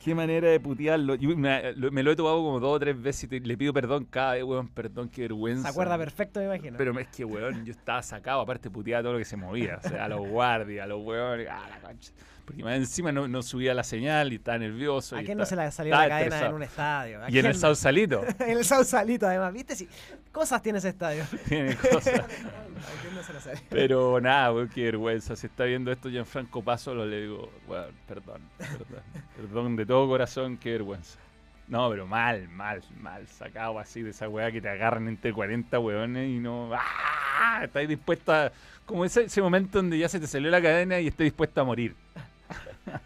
[0.07, 1.15] Qué manera de putearlo.
[1.15, 3.57] Yo me, lo- me lo he tomado como dos o tres veces y te- le
[3.57, 5.63] pido perdón cada vez, weón, perdón, qué vergüenza.
[5.63, 6.77] Se acuerda perfecto, me imagino.
[6.77, 9.81] Pero es que, weón, yo estaba sacado, aparte puteaba todo lo que se movía.
[9.83, 12.13] O sea, a los guardias, a los weones, a la concha.
[12.47, 15.17] Porque más encima no, no subía la señal y estaba nervioso.
[15.17, 16.49] ¿A quién no se le salió la cadena estresado.
[16.49, 17.23] en un estadio?
[17.25, 17.55] ¿A Y en el?
[17.55, 19.51] Sausalito en el Sausalito, además.
[19.51, 19.75] ¿Viste?
[19.75, 19.89] Sí.
[20.31, 21.25] Cosas tiene ese estadio.
[21.49, 22.19] tiene cosas.
[22.19, 23.59] ¿A quién no se le salió?
[23.69, 25.35] Pero nada, weón, qué vergüenza.
[25.35, 29.03] Si está viendo esto Gianfranco Paso, lo le digo, weón, perdón, perdón.
[29.35, 31.19] Perdón de todo corazón, qué vergüenza.
[31.67, 33.27] No, pero mal, mal, mal.
[33.27, 36.69] Sacado así de esa weá que te agarran entre 40 weones y no.
[36.73, 37.59] ¡Ah!
[37.61, 38.53] Estás dispuesto a.
[38.85, 41.65] Como ese, ese momento donde ya se te salió la cadena y estás dispuesto a
[41.65, 41.93] morir.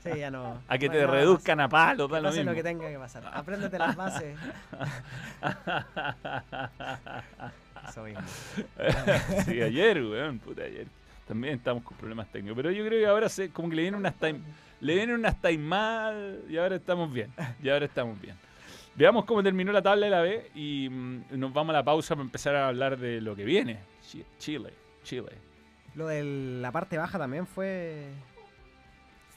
[0.04, 0.62] Sí, ya no.
[0.68, 1.98] A que te reduzcan a da más.
[1.98, 2.08] lo
[2.44, 3.24] lo que tenga que pasar.
[3.34, 4.38] Apréndete las bases.
[7.90, 8.22] Eso mismo.
[9.46, 10.88] sí, ayer, weón, puta, ayer.
[11.28, 12.56] También estamos con problemas técnicos.
[12.56, 14.40] Pero yo creo que ahora se, como que le vienen unas time,
[14.82, 17.32] le vienen unas time mal y ahora estamos bien.
[17.64, 18.36] Y ahora estamos bien.
[18.96, 22.16] Veamos cómo terminó la tabla de la B y mm, nos vamos a la pausa
[22.16, 23.80] para empezar a hablar de lo que viene.
[24.06, 25.32] Chi- Chile, Chile.
[25.96, 26.24] Lo de
[26.62, 28.08] la parte baja también fue.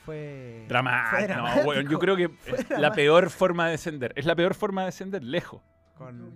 [0.05, 0.65] Fue.
[0.69, 1.35] Dramático.
[1.35, 4.13] No, weón, yo creo que es la peor forma de descender.
[4.17, 5.63] Es la peor forma de descender, lejos.
[5.97, 6.33] Con...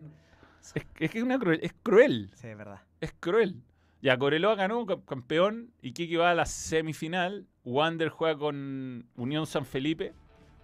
[0.75, 2.31] Es, es que es, una cruel, es cruel.
[2.35, 2.81] Sí, es verdad.
[3.01, 3.57] Es cruel.
[4.01, 5.71] Ya, Coreloa ganó, ca- campeón.
[5.83, 7.47] Iquique va a la semifinal.
[7.65, 10.13] Wander juega con Unión San Felipe.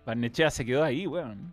[0.06, 1.52] Barnechea se quedó ahí, weón.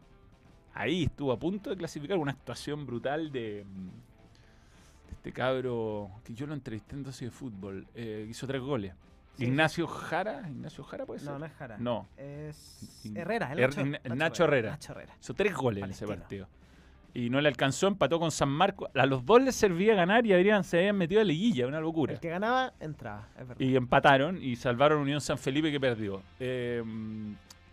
[0.73, 2.17] Ahí estuvo a punto de clasificar.
[2.17, 7.87] Una actuación brutal de, de este cabro que yo lo entrevisté en dosis de fútbol.
[7.95, 8.93] eh, hizo tres goles.
[9.37, 9.45] Sí.
[9.45, 10.43] Ignacio Jara.
[10.49, 11.29] ¿Ignacio Jara puede ser?
[11.31, 11.77] No, no es Jara.
[11.79, 12.07] No.
[12.17, 14.69] Es Herrera, el Nacho, Ign- Nacho Herrera.
[14.71, 15.13] Nacho Herrera.
[15.19, 16.47] Hizo tres goles en ese partido.
[17.13, 18.89] Y no le alcanzó, empató con San Marcos.
[18.95, 22.13] A los dos les servía ganar y habrían, se habían metido a liguilla, una locura.
[22.13, 23.59] El que ganaba, entraba, es verdad.
[23.59, 26.21] Y empataron y salvaron Unión San Felipe que perdió.
[26.39, 26.81] Eh,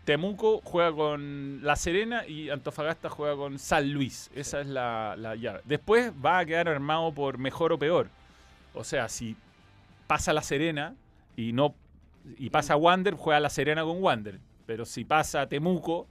[0.05, 4.31] Temuco juega con La Serena y Antofagasta juega con San Luis.
[4.35, 5.61] Esa es la, la llave.
[5.66, 8.09] Después va a quedar armado por mejor o peor.
[8.75, 9.37] O sea, si
[10.07, 10.94] pasa La Serena
[11.38, 11.74] y no
[12.37, 14.40] y pasa Wander, juega La Serena con Wander.
[14.66, 16.07] Pero si pasa Temuco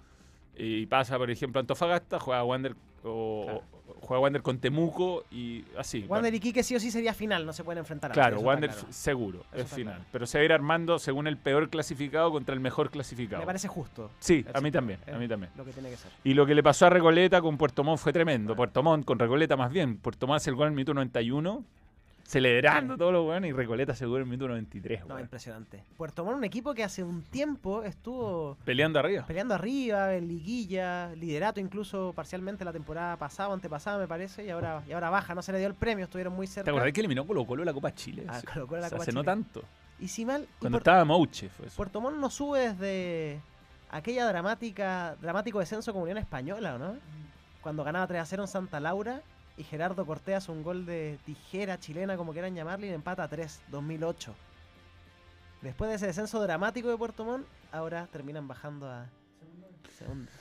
[0.56, 3.62] y pasa, por ejemplo, Antofagasta, juega Wander o, Claro.
[4.02, 6.06] juega Wander con Temuco y así.
[6.08, 8.12] Wander y Quique sí o sí sería final, no se pueden enfrentar.
[8.14, 8.88] Claro, Wander claro.
[8.90, 9.94] seguro, Eso es final.
[9.96, 10.10] claro.
[10.12, 13.42] Pero se va a ir armando según el peor clasificado contra el mejor clasificado.
[13.42, 14.10] Me parece justo.
[14.20, 15.52] Sí, a mí también, a mí también.
[15.56, 16.12] Lo que tiene que ser.
[16.24, 18.56] Y lo que le pasó a Recoleta con Puerto Montt fue tremendo.
[18.56, 19.98] Puerto Montt con Recoleta más bien.
[19.98, 21.64] Puerto Montt hace el gol en el minuto 91,
[22.28, 25.22] celebrando todo lo bueno, y Recoleta gol en el minuto 93, No, weón.
[25.22, 25.84] impresionante.
[25.96, 29.26] Puerto Montt, un equipo que hace un tiempo estuvo Peleando arriba.
[29.26, 34.50] peleando arriba, en liguilla, liderato incluso parcialmente la temporada pasada o antepasada, me parece, y
[34.50, 35.34] ahora, y ahora baja.
[35.34, 36.66] No se le dio el premio, estuvieron muy cerca.
[36.66, 38.26] ¿Te acordás que eliminó Colo Colo la Copa Chile?
[38.28, 38.42] Ah.
[38.54, 39.32] Colo Colo la O sea, Copa hace no Chile.
[39.32, 39.64] tanto.
[40.00, 41.76] Y si mal, Cuando estaba Mouche fue eso.
[41.78, 43.40] Puerto Montt no sube desde
[43.90, 46.96] aquella dramática, dramático descenso con Unión Española, ¿o no?
[47.62, 49.22] Cuando ganaba 3 a 0 en Santa Laura
[49.58, 53.28] y Gerardo Cortés hace un gol de tijera chilena, como quieran llamarle, y empata a
[53.28, 54.36] 3, 2008.
[55.62, 59.08] Después de ese descenso dramático de Puerto Montt, ahora terminan bajando a
[59.98, 60.32] segunda.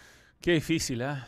[0.40, 1.26] Qué difícil, ¿ah?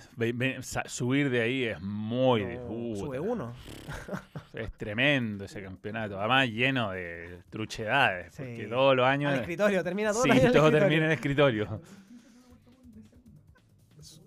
[0.86, 2.96] Subir de ahí es muy No, difícil.
[3.06, 3.52] sube uno.
[4.52, 8.42] Es tremendo ese campeonato, además lleno de truchedades, Sí.
[8.42, 9.32] porque todos los años...
[9.32, 10.80] Al escritorio, termina todo sí, el año en todo escritorio.
[10.88, 11.80] termina en escritorio.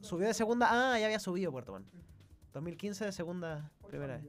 [0.02, 0.68] Subió de segunda.
[0.70, 1.88] Ah, ya había subido Puerto Montt.
[2.54, 4.26] 2015 de segunda, primera vez.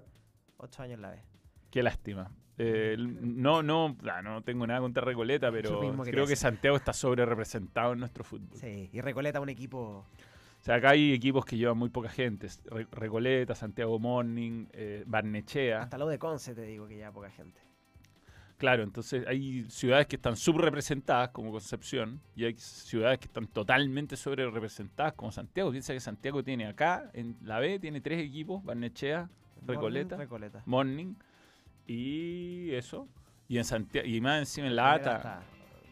[0.59, 1.23] Ocho años la vez.
[1.71, 2.31] Qué lástima.
[2.59, 6.37] Eh, no, no, ah, no tengo nada contra Recoleta, pero creo que.
[6.37, 8.59] Santiago está sobre representado en nuestro fútbol.
[8.59, 10.07] Sí, y Recoleta un equipo.
[10.61, 12.47] O sea, acá hay equipos que llevan muy poca gente.
[12.67, 15.83] Re- Recoleta, Santiago Morning, eh, Barnechea.
[15.83, 17.61] Hasta lo de Conce te digo que ya poca gente.
[18.63, 24.17] Claro, entonces hay ciudades que están subrepresentadas como Concepción y hay ciudades que están totalmente
[24.17, 25.73] sobre representadas como Santiago.
[25.73, 29.29] Piensa que Santiago tiene acá, en la B, tiene tres equipos, Barnechea,
[29.67, 30.63] Recoleta, Morning, Recoleta.
[30.67, 31.15] Morning
[31.89, 33.09] y eso.
[33.49, 35.43] Y en Santiago, y más encima en la ATA, está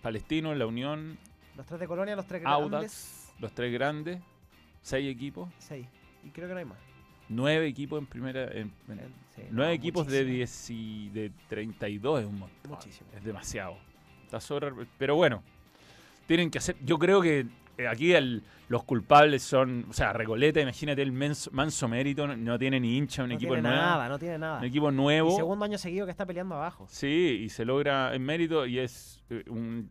[0.00, 1.18] Palestino, La Unión,
[1.56, 2.72] Los tres de Colonia, los tres grandes.
[2.72, 4.22] Audax, los tres grandes,
[4.80, 5.88] seis equipos, Seis.
[6.22, 6.78] Y creo que no hay más.
[7.30, 10.36] Nueve equipos en primera, en- en- Eh, sí, nueve no, equipos de muchísimo.
[10.36, 12.70] 10 y de 32 es un montón.
[12.70, 13.08] Muchísimo.
[13.16, 13.76] Es demasiado.
[14.24, 15.42] Está sobre, pero bueno,
[16.26, 16.76] tienen que hacer.
[16.84, 17.46] Yo creo que
[17.78, 22.36] eh, aquí el- los culpables son, o sea, Recoleta, imagínate el menso- manso mérito, no,
[22.36, 24.58] no tiene ni hincha, un No equipo tiene nuevo, nada, no tiene nada.
[24.58, 25.34] un equipo Y nuevo.
[25.34, 26.86] segundo año seguido que está peleando abajo.
[26.90, 29.88] Sí, y se logra en mérito y es eh, un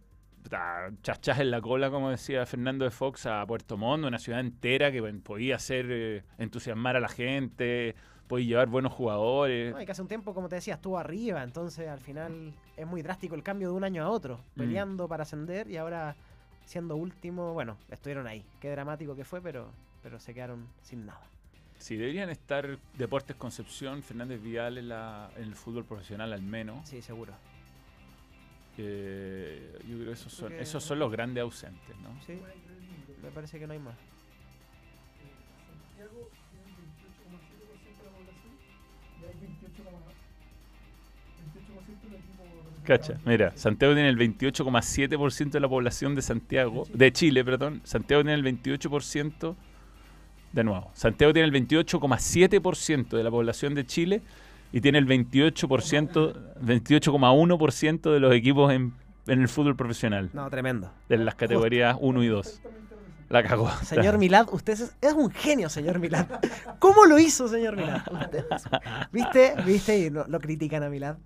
[0.53, 4.39] puta, chachás en la cola, como decía Fernando de Fox, a Puerto Montt, una ciudad
[4.39, 7.95] entera que podía hacer eh, entusiasmar a la gente,
[8.27, 9.73] podía llevar buenos jugadores.
[9.73, 12.87] No, y que hace un tiempo, como te decía, estuvo arriba, entonces al final es
[12.87, 14.59] muy drástico el cambio de un año a otro, Mm.
[14.59, 16.15] peleando para ascender y ahora
[16.65, 18.43] siendo último, bueno, estuvieron ahí.
[18.59, 19.71] Qué dramático que fue, pero,
[20.03, 21.21] pero se quedaron sin nada.
[21.77, 26.87] Sí, deberían estar Deportes Concepción, Fernández Vial en, la- en el fútbol profesional al menos.
[26.89, 27.33] Sí, seguro.
[28.81, 32.09] Eh, yo creo que esos son, que- esos son los grandes ausentes, ¿no?
[32.25, 32.39] Sí,
[33.21, 33.95] me parece que no hay más.
[35.67, 38.53] Santiago tiene el 28,7% de la población
[39.19, 42.83] y hay 28,28% del equipo representado.
[42.85, 47.81] Cacha, mira, Santiago tiene el 28,7% de la población de Santiago, de Chile, perdón.
[47.83, 49.55] Santiago tiene el 28%,
[50.53, 54.21] de nuevo, Santiago tiene el 28,7% de la población de Chile
[54.71, 58.93] y tiene el 28%, 28,1% de los equipos en,
[59.27, 60.91] en el fútbol profesional, No, tremendo.
[61.07, 62.61] de las categorías 1 y 2.
[63.29, 63.69] La cagó.
[63.83, 66.25] Señor Milad, usted es, es un genio, señor Milad.
[66.79, 68.01] ¿Cómo lo hizo, señor Milad?
[68.11, 68.45] Usted
[69.11, 69.53] ¿Viste?
[69.65, 69.99] ¿Viste?
[70.05, 71.17] Y no- lo critican a Milad.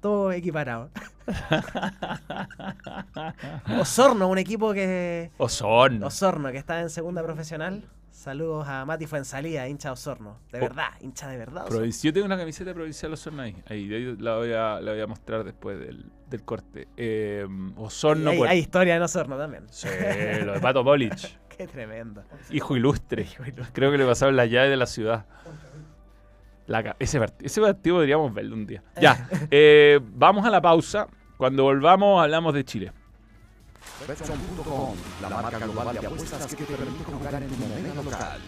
[0.00, 0.90] Todo equiparado.
[3.80, 5.30] Osorno, un equipo que.
[5.38, 6.06] Osorno.
[6.08, 7.82] Osorno, que está en segunda profesional.
[8.16, 10.38] Saludos a Mati Fuensalía, hincha de Osorno.
[10.50, 10.62] De Oh.
[10.62, 11.66] verdad, hincha de verdad.
[11.66, 11.84] Osorno.
[11.84, 13.54] Yo tengo una camiseta provincial Osorno ahí.
[13.68, 16.88] Ahí, ahí la, voy a, la voy a mostrar después del, del corte.
[16.96, 18.30] Eh, Osorno.
[18.30, 19.66] Hay, hay historia en Osorno también.
[19.70, 19.86] Sí,
[20.44, 21.38] lo de Pato Polich.
[21.58, 22.24] Qué tremendo.
[22.50, 23.26] Hijo ilustre.
[23.74, 25.26] Creo que le pasaron la llave de la ciudad.
[26.66, 28.82] La ese, part- ese partido deberíamos verlo un día.
[29.00, 31.06] Ya, eh, vamos a la pausa.
[31.36, 32.92] Cuando volvamos hablamos de Chile.
[34.04, 38.40] Betson.com, la marca global de apuestas que te permite jugar en tu moneda local.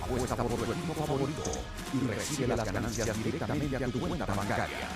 [0.00, 1.42] Apuesta por tu equipo favorito
[1.92, 4.88] y recibe las ganancias directamente a tu cuenta bancaria.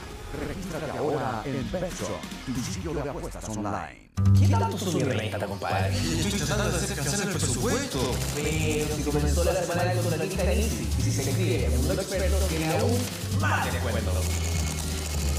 [0.48, 4.10] Regístrate ahora en Betson, tu sitio de apuestas online.
[4.38, 5.96] ¿Qué tanto subió la lista, compadre?
[5.96, 8.14] Estoy tratando de hacer crecer el presupuesto.
[8.36, 11.94] Pero si comenzó la semana con la lista en Easy, y si se escribe mundo
[11.94, 12.98] experto, tiene aún
[13.40, 14.12] más descuento.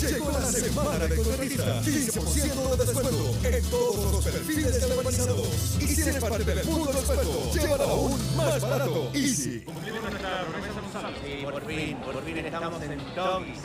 [0.04, 1.82] Llegó la semana de contratista.
[1.82, 5.78] 15% de descuento en todos los perfiles galvanizados.
[5.80, 9.10] Y si eres parte del mundo experto, llévala aún más barato.
[9.14, 9.64] Easy.
[11.24, 13.60] Sí, por fin, por fin estamos en Doggies.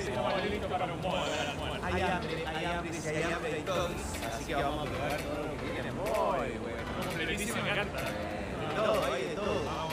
[1.82, 4.02] Hay hambre, hay hambre, si hay hambre de Doggies.
[4.32, 5.92] Así que vamos a probar todo lo que tiene.
[5.92, 6.78] Muy bueno.
[7.18, 9.87] De todo, hay de todo.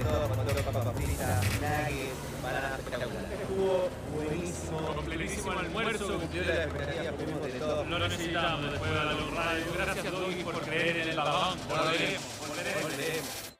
[0.00, 3.40] De todo, con todo, papas fritas, nuggets, bananas espectaculares.
[3.40, 4.94] Estuvo buenísimo.
[4.94, 6.18] Completísimo almuerzo.
[6.18, 7.84] Cumplió de todo.
[7.84, 9.64] Lo necesitamos después de la Luz Radio.
[9.74, 11.58] Gracias, Doggy, por creer en el balón.
[11.68, 13.50] Volveremos, volveremos.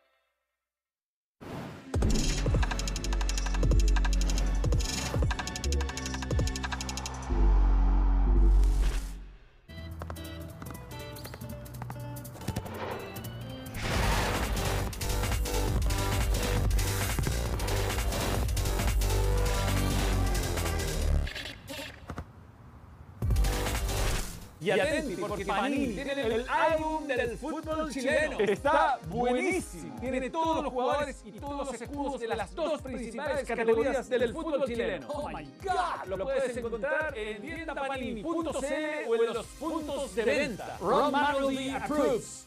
[24.60, 28.38] Y atenti, porque Panini tiene el álbum del fútbol chileno.
[28.40, 29.98] Está buenísimo.
[30.00, 34.64] Tiene todos los jugadores y todos los escudos de las dos principales categorías del fútbol
[34.66, 35.08] chileno.
[35.08, 36.06] Oh my God.
[36.08, 40.76] Lo puedes encontrar en tiendapanini.cl o en los puntos de venta.
[40.80, 42.46] Ron Manually approves.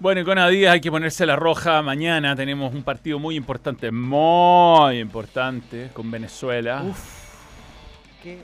[0.00, 1.82] Bueno, y con Adidas hay que ponerse la roja.
[1.82, 6.82] Mañana tenemos un partido muy importante, muy importante, con Venezuela.
[8.22, 8.38] Qué,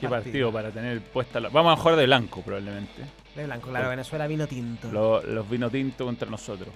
[0.00, 1.50] Qué partido para tener puesta la...
[1.50, 3.02] Vamos a jugar de blanco probablemente.
[3.36, 4.90] De blanco, claro, Venezuela vino tinto.
[4.90, 6.70] Lo- los vino tinto contra nosotros.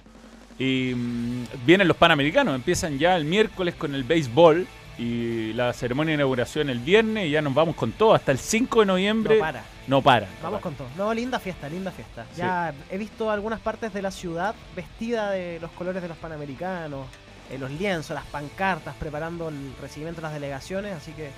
[0.59, 4.67] Y mm, vienen los Panamericanos, empiezan ya el miércoles con el béisbol
[4.97, 8.13] y la ceremonia de inauguración el viernes y ya nos vamos con todo.
[8.13, 9.63] Hasta el 5 de noviembre No para.
[9.87, 10.25] no para.
[10.27, 10.61] no Vamos para.
[10.61, 10.87] con todo.
[10.97, 12.25] No, linda fiesta, linda fiesta.
[12.37, 17.07] Ya he visto algunas partes de la ciudad vestida de los colores de los panamericanos,
[17.51, 21.29] eh, los lienzos, las pancartas, preparando el recibimiento de las delegaciones, así que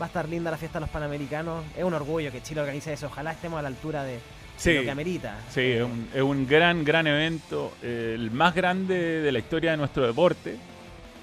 [0.00, 1.64] va a estar linda la fiesta de los panamericanos.
[1.76, 3.06] Es un orgullo que Chile organice eso.
[3.06, 4.20] Ojalá estemos a la altura de,
[4.56, 4.74] Sí.
[4.74, 5.36] lo que amerita.
[5.50, 9.70] Sí, es un, es un gran, gran evento, eh, el más grande de la historia
[9.72, 10.56] de nuestro deporte.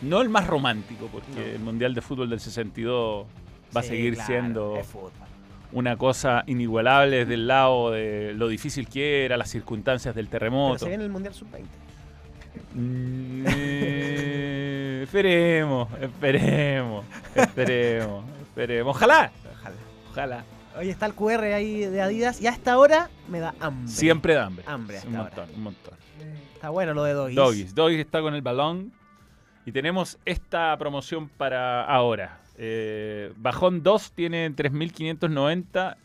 [0.02, 1.42] No el más romántico, porque No.
[1.42, 3.26] el Mundial de Fútbol del 62
[3.76, 4.82] va a seguir claro, siendo
[5.72, 10.40] una cosa inigualable desde el lado de lo difícil que era, las circunstancias del Pero
[10.40, 10.80] terremoto.
[10.80, 11.64] se viene el Mundial Sub-20.
[12.74, 17.06] Mm, eh, esperemos, esperemos,
[17.36, 18.96] esperemos, esperemos.
[18.96, 19.76] Ojalá, Ojalá.
[20.12, 20.46] ojalá.
[20.78, 23.88] Hoy está el QR ahí de Adidas y a esta hora me da hambre.
[23.92, 24.66] Siempre da hambre.
[24.68, 25.30] Hambre hasta un ahora.
[25.36, 25.94] montón, un montón.
[26.54, 27.36] Está bueno lo de Doggies.
[27.36, 27.76] Doggies.
[27.76, 28.92] Doggies está con el balón.
[29.66, 32.40] Y tenemos esta promoción para ahora.
[32.58, 35.98] Eh, Bajón 2 tiene 3.590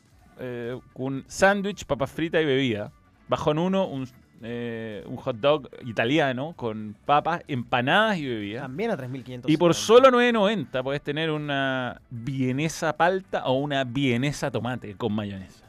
[0.43, 2.91] eh, un sándwich, papas fritas y bebida.
[3.29, 4.09] Bajón 1, un,
[4.43, 8.63] eh, un hot dog italiano con papas, empanadas y bebida.
[8.63, 9.45] También a 3.500.
[9.49, 15.60] Y por solo 9.90 puedes tener una vienesa palta o una vienesa tomate con mayonesa.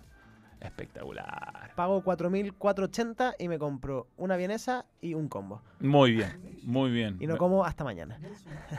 [0.61, 1.73] Espectacular.
[1.75, 5.61] Pago 4.480 y me compro una vienesa y un combo.
[5.79, 7.17] Muy bien, muy bien.
[7.19, 8.19] Y no como hasta mañana.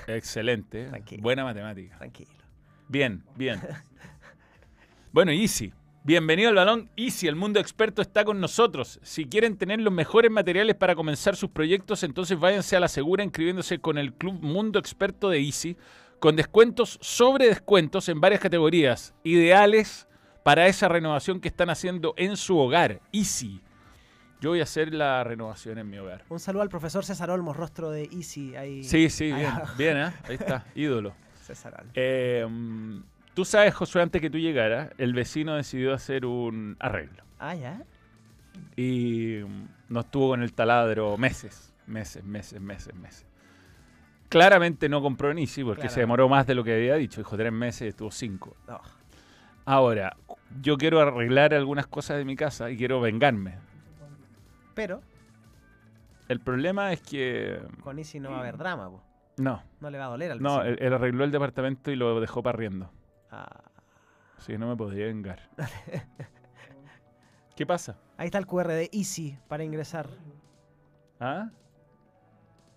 [0.07, 0.87] Excelente.
[0.87, 1.22] Tranquilo.
[1.22, 1.99] Buena matemática.
[1.99, 2.30] Tranquilo.
[2.89, 3.61] Bien, bien.
[5.12, 5.72] bueno, Easy.
[6.05, 8.99] Bienvenido al balón Easy, el mundo experto está con nosotros.
[9.05, 13.22] Si quieren tener los mejores materiales para comenzar sus proyectos, entonces váyanse a la segura
[13.22, 15.76] inscribiéndose con el Club Mundo Experto de Easy,
[16.18, 20.09] con descuentos sobre descuentos en varias categorías, ideales
[20.43, 23.01] para esa renovación que están haciendo en su hogar.
[23.12, 23.61] Easy.
[24.40, 26.24] Yo voy a hacer la renovación en mi hogar.
[26.28, 28.57] Un saludo al profesor César Olmos, rostro de Easy.
[28.57, 29.47] Ahí, Sí, sí, ahí bien.
[29.47, 29.74] abajo.
[29.78, 30.12] Bien, ¿eh?
[30.28, 31.14] Ahí está, ídolo.
[31.43, 31.93] César Olmos.
[31.95, 33.03] Eh, mm,
[33.34, 37.22] Tú sabes, Josué, antes que tú llegaras, el vecino decidió hacer un arreglo.
[37.38, 37.82] Ah, ya.
[38.76, 43.26] Y mm, nos tuvo con el taladro meses, meses, meses, meses, meses.
[44.28, 45.95] Claramente no compró en Easy porque Claro.
[45.95, 47.20] se demoró más de lo que había dicho.
[47.20, 48.57] Dijo tres meses y estuvo cinco.
[48.66, 48.80] No.
[49.64, 50.16] Ahora,
[50.60, 53.58] yo quiero arreglar algunas cosas de mi casa y quiero vengarme.
[54.74, 55.02] Pero
[56.28, 57.60] El problema es que...
[57.82, 59.02] con Easy no va a haber drama, po.
[59.38, 62.20] No, No le va a doler al no, él, él arregló el departamento y lo
[62.20, 62.90] dejó parriendo.
[63.30, 63.62] Ah.
[64.38, 65.40] Sí, no me podría vengar.
[67.56, 67.96] ¿Qué pasa?
[68.16, 70.08] Ahí está el QR de Easy para ingresar.
[71.20, 71.50] ¿Ah?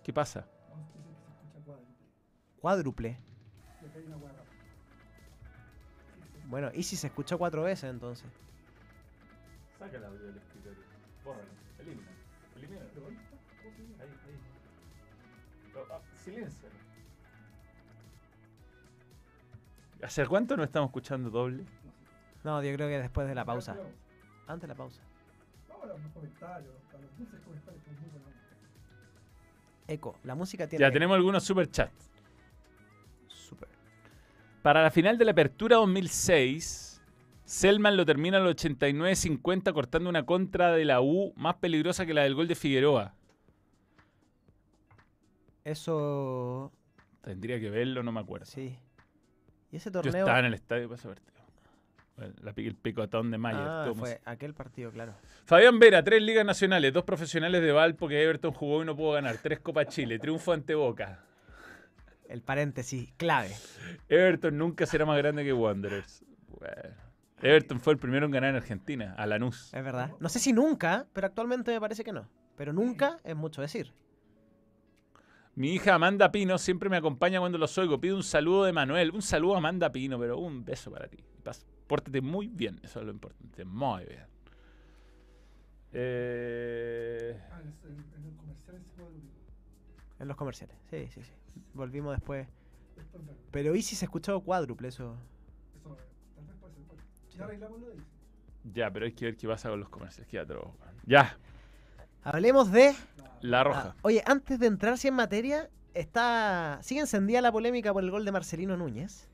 [0.02, 0.46] ¿Qué pasa?
[2.60, 3.18] Cuádruple.
[6.48, 8.28] Bueno, Easy se escuchó cuatro veces entonces.
[9.78, 10.78] Saca el audio del escritorio.
[11.24, 11.48] Bórralo.
[11.80, 12.08] Elimina.
[12.56, 12.82] Elimina.
[14.00, 14.38] Ahí, ahí.
[16.24, 16.68] silencio.
[20.02, 21.64] ¿Hace cuánto no estamos escuchando doble?
[22.44, 23.76] No, yo creo que después de la pausa.
[24.46, 25.00] Antes de la pausa.
[25.68, 28.22] Vamos a los comentarios, a los dulces comentarios que nos gustan.
[29.88, 30.84] Eco, la música tiene.
[30.84, 32.15] Ya tenemos algunos super chats.
[34.66, 37.00] Para la final de la Apertura 2006,
[37.44, 42.24] Selman lo termina al 89-50 cortando una contra de la U más peligrosa que la
[42.24, 43.14] del gol de Figueroa.
[45.62, 46.72] Eso.
[47.22, 48.46] Tendría que verlo, no me acuerdo.
[48.46, 48.76] Sí.
[49.70, 51.40] Y ese Yo estaba en el estadio para ese partido.
[52.16, 53.60] Bueno, la el picotón de Mayer.
[53.62, 55.14] ah, ¿cómo fue aquel partido, claro.
[55.44, 59.12] Fabián Vera, tres ligas nacionales, dos profesionales de Valpo que Everton jugó y no pudo
[59.12, 61.22] ganar, tres Copa Chile, triunfo ante Boca.
[62.28, 63.52] El paréntesis, clave.
[64.08, 66.24] Everton nunca será más grande que Wanderers.
[66.48, 66.94] Bueno.
[67.42, 69.72] Everton fue el primero en ganar en Argentina, a Lanús.
[69.74, 70.10] Es verdad.
[70.20, 72.28] No sé si nunca, pero actualmente me parece que no.
[72.56, 73.92] Pero nunca es mucho decir.
[75.54, 78.00] Mi hija Amanda Pino siempre me acompaña cuando los oigo.
[78.00, 79.10] Pide un saludo de Manuel.
[79.12, 81.18] Un saludo a Amanda Pino, pero un beso para ti.
[81.86, 83.64] Pórtate muy bien, eso es lo importante.
[83.64, 84.24] Muy bien.
[85.92, 89.14] Eh, Ah, en, en- en el comercial cuadro.
[90.18, 90.76] En los comerciales.
[90.90, 91.32] Sí, sí, sí.
[91.74, 92.46] Volvimos después.
[93.50, 95.16] Pero Easy se escuchó cuádruple, eso.
[95.78, 95.96] Eso,
[96.34, 97.38] tal vez puede ser.
[97.38, 98.02] Ya arreglamos lo de ahí.
[98.74, 100.28] ya, pero hay que ver qué pasa con los comerciales.
[100.30, 100.94] Qué atroz, weón.
[101.06, 101.36] Ya,
[102.22, 102.94] Hablemos de.
[103.40, 103.96] la Ah, roja.
[104.02, 106.78] oye, antes de entrar sí en materia, está.
[106.82, 109.28] Sigue encendida la polémica por el gol de Marcelino Núñez.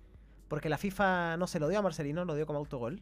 [0.48, 3.00] Porque la FIFA no se lo dio a Marcelino, lo dio como autogol.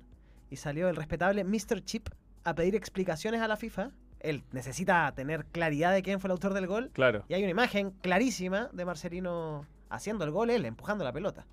[0.50, 1.82] Y salió el respetable Mr.
[1.84, 2.08] Chip
[2.44, 3.90] a pedir explicaciones a la FIFA.
[4.20, 6.90] Él necesita tener claridad de quién fue el autor del gol.
[6.92, 7.24] Claro.
[7.28, 11.46] Y hay una imagen clarísima de Marcelino haciendo el gol, él empujando la pelota.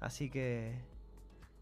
[0.00, 0.74] Así que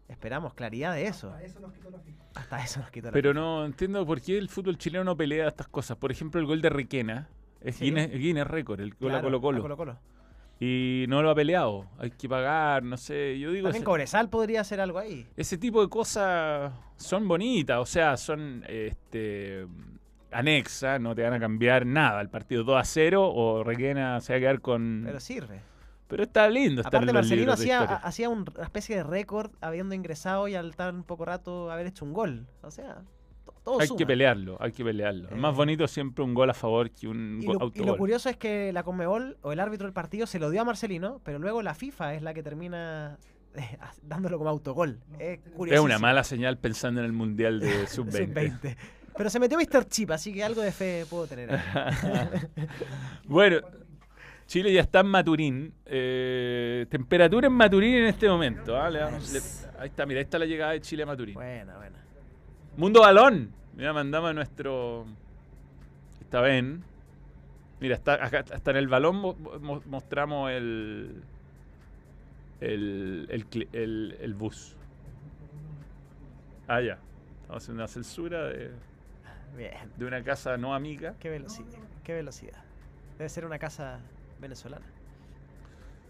[0.07, 1.31] esperamos claridad de eso.
[1.33, 2.23] A eso nos quitó la FIFA.
[2.35, 3.39] Hasta eso nos quitó la Pero FIFA.
[3.41, 5.97] no entiendo por qué el fútbol chileno no pelea estas cosas.
[5.97, 7.27] Por ejemplo, el gol de Riquena.
[7.61, 7.85] Es Sí.
[7.85, 9.57] Guinness, Guinness Record, el gol a Claro, Colo Colo.
[9.59, 9.97] a Colo-Colo.
[10.61, 11.87] Y no lo ha peleado.
[11.97, 13.37] Hay que pagar, no sé.
[13.39, 15.27] Yo digo, También ese, Cobresal podría hacer algo ahí.
[15.37, 17.79] ese tipo de cosas son bonitas.
[17.79, 19.67] O sea, son este
[20.31, 20.99] anexas.
[21.01, 22.21] No te van a cambiar nada.
[22.21, 25.03] El partido 2 a 0 o Requena se va a quedar con...
[25.05, 25.61] Pero sirve.
[26.07, 29.51] Pero está lindo estar Aparte en los Marcelino hacía, hacía un- una especie de récord
[29.61, 32.47] habiendo ingresado y al tan poco rato haber hecho un gol.
[32.63, 33.03] O sea,
[33.45, 33.97] to- todo Hay suma.
[33.99, 35.29] que pelearlo, hay que pelearlo.
[35.29, 35.57] Es más Eh.
[35.57, 37.97] bonito siempre un gol a favor que un Y go- lo, y lo autogol.
[37.97, 41.21] curioso es que la Conmebol o el árbitro del partido se lo dio a Marcelino,
[41.23, 43.19] pero luego la FIFA es la que termina
[43.53, 44.99] eh, dándolo como autogol.
[45.19, 45.39] Es
[45.71, 48.75] es una mala señal pensando en el Mundial de Sub-20.
[49.19, 49.83] Pero se metió Mr.
[49.89, 51.49] Chip, así que algo de fe puedo tener.
[53.25, 53.57] bueno,
[54.47, 55.73] Chile ya está en Maturín.
[55.85, 58.77] Eh, temperatura en Maturín en este momento.
[58.79, 58.89] ¿ah?
[58.89, 59.41] Le damos- le-
[59.81, 61.33] ahí está, mira, ahí está la llegada de Chile a Maturín.
[61.35, 61.97] buena, buena.
[62.77, 63.51] Mundo Balón.
[63.75, 65.05] Mira, mandamos a nuestro.
[66.21, 66.81] Está bien.
[67.81, 71.23] Mira, está, acá, hasta en el balón mo- mo- mostramos el.
[72.61, 73.27] El,
[73.73, 74.77] el- el bus.
[76.69, 76.97] Ah, ya.
[77.41, 78.71] Estamos haciendo una censura de,
[79.57, 79.91] Bien.
[79.97, 81.15] de una casa no amiga.
[81.19, 81.79] Qué velocidad.
[82.03, 82.63] Qué velocidad.
[83.17, 83.99] Debe ser una casa
[84.39, 84.85] venezolana.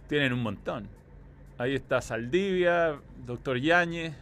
[0.08, 0.88] Tienen un montón.
[1.58, 4.14] Ahí está Saldivia, Doctor Yáñez.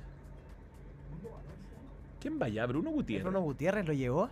[2.19, 2.65] ¿Quién va allá?
[2.65, 3.23] Bruno Gutiérrez.
[3.23, 4.29] Bruno Gutiérrez lo llevó.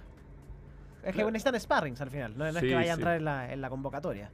[1.04, 1.32] Es que Claro.
[1.32, 2.36] necesitan sparrings al final.
[2.38, 3.00] No, no es que vaya a sí.
[3.02, 4.32] entrar en la, en la convocatoria.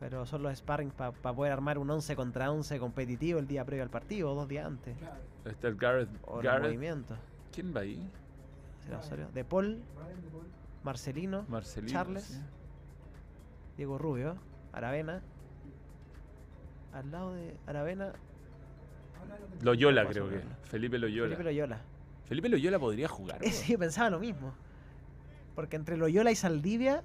[0.00, 3.84] Pero son los sparrings para poder armar un 11 contra 11 competitivo el día previo
[3.84, 4.96] al partido o dos días antes.
[5.44, 6.08] Está el Gareth.
[6.22, 6.64] O Gareth.
[6.64, 7.16] movimientos.
[7.52, 8.10] ¿Quién va ahí?
[9.32, 9.82] De Paul.
[10.84, 11.92] Marcelino, Marcelino.
[11.92, 12.24] Charles.
[12.24, 12.40] sí.
[13.76, 14.36] Diego Rubio,
[14.72, 15.22] Aravena.
[16.92, 18.12] Al lado de Aravena,
[19.62, 20.40] Loyola creo que.
[20.64, 21.28] Felipe Loyola.
[21.30, 21.80] Felipe Loyola.
[22.26, 23.38] Felipe Loyola podría jugar.
[23.42, 24.52] Eh, Sí, pensaba lo mismo.
[25.54, 27.02] Porque entre Loyola y Saldivia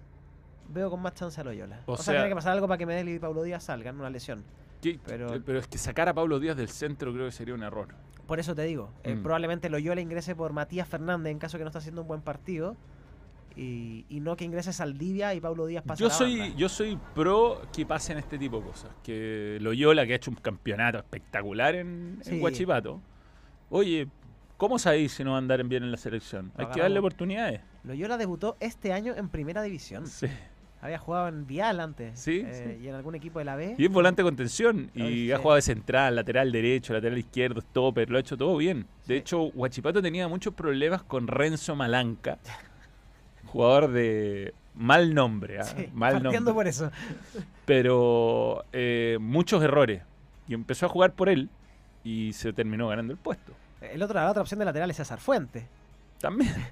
[0.69, 1.81] veo con más chance a Loyola.
[1.85, 3.97] O O, sea, sea- tiene que pasar algo para que Medellín y Paulo Díaz salgan,
[3.99, 4.43] una lesión.
[4.81, 7.63] ¿Qué- Pero- pero, es que sacar a Pablo Díaz del centro creo que sería un
[7.63, 7.87] error.
[8.27, 9.23] Por eso te digo, eh, Mm.
[9.23, 12.75] probablemente Loyola ingrese por Matías Fernández en caso que no está haciendo un buen partido.
[13.55, 16.55] Y, y no que ingrese Saldivia y Paulo Díaz pase Yo a la soy, banda.
[16.57, 18.91] yo soy pro que pasen este tipo de cosas.
[19.01, 22.39] Que Loyola, que ha hecho un campeonato espectacular en, en Sí.
[22.39, 23.01] Huachipato.
[23.71, 24.07] Oye,
[24.57, 26.51] ¿cómo sabéis si no va a andar bien en la selección?
[26.55, 27.61] Lo Hay que darle oportunidades.
[27.83, 30.05] Loyola debutó este año en primera división.
[30.05, 30.27] Sí.
[30.87, 32.17] Había jugado en Vial antes.
[32.17, 32.85] Sí, eh, sí.
[32.85, 33.75] Y en algún equipo de la B.
[33.77, 34.89] Y es volante con tensión.
[34.95, 38.09] Y ha jugado de central, lateral derecho, lateral izquierdo, stopper.
[38.09, 38.87] Lo ha hecho todo bien.
[39.05, 42.37] De hecho, Huachipato tenía muchos problemas con Renzo Malanca.
[43.47, 45.61] jugador de mal nombre.
[45.65, 46.53] Sí, mal nombre.
[46.53, 46.89] por eso.
[47.65, 50.03] pero eh, muchos errores.
[50.47, 51.49] Y empezó a jugar por él
[52.05, 53.51] y se terminó ganando el puesto.
[53.81, 55.67] El otro, la otra opción de lateral es César Fuente.
[56.21, 56.53] También.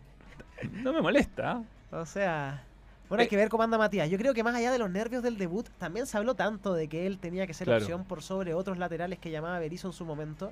[0.71, 1.51] No me molesta.
[1.51, 1.63] ¿ah?
[1.91, 2.63] O sea,
[3.09, 3.29] bueno, hay Eh.
[3.29, 4.09] que ver cómo anda Matías.
[4.09, 6.87] Yo creo que más allá de los nervios del debut, también se habló tanto de
[6.87, 7.81] que él tenía que ser Claro.
[7.81, 10.51] opción por sobre otros laterales que llamaba Berizzo en su momento.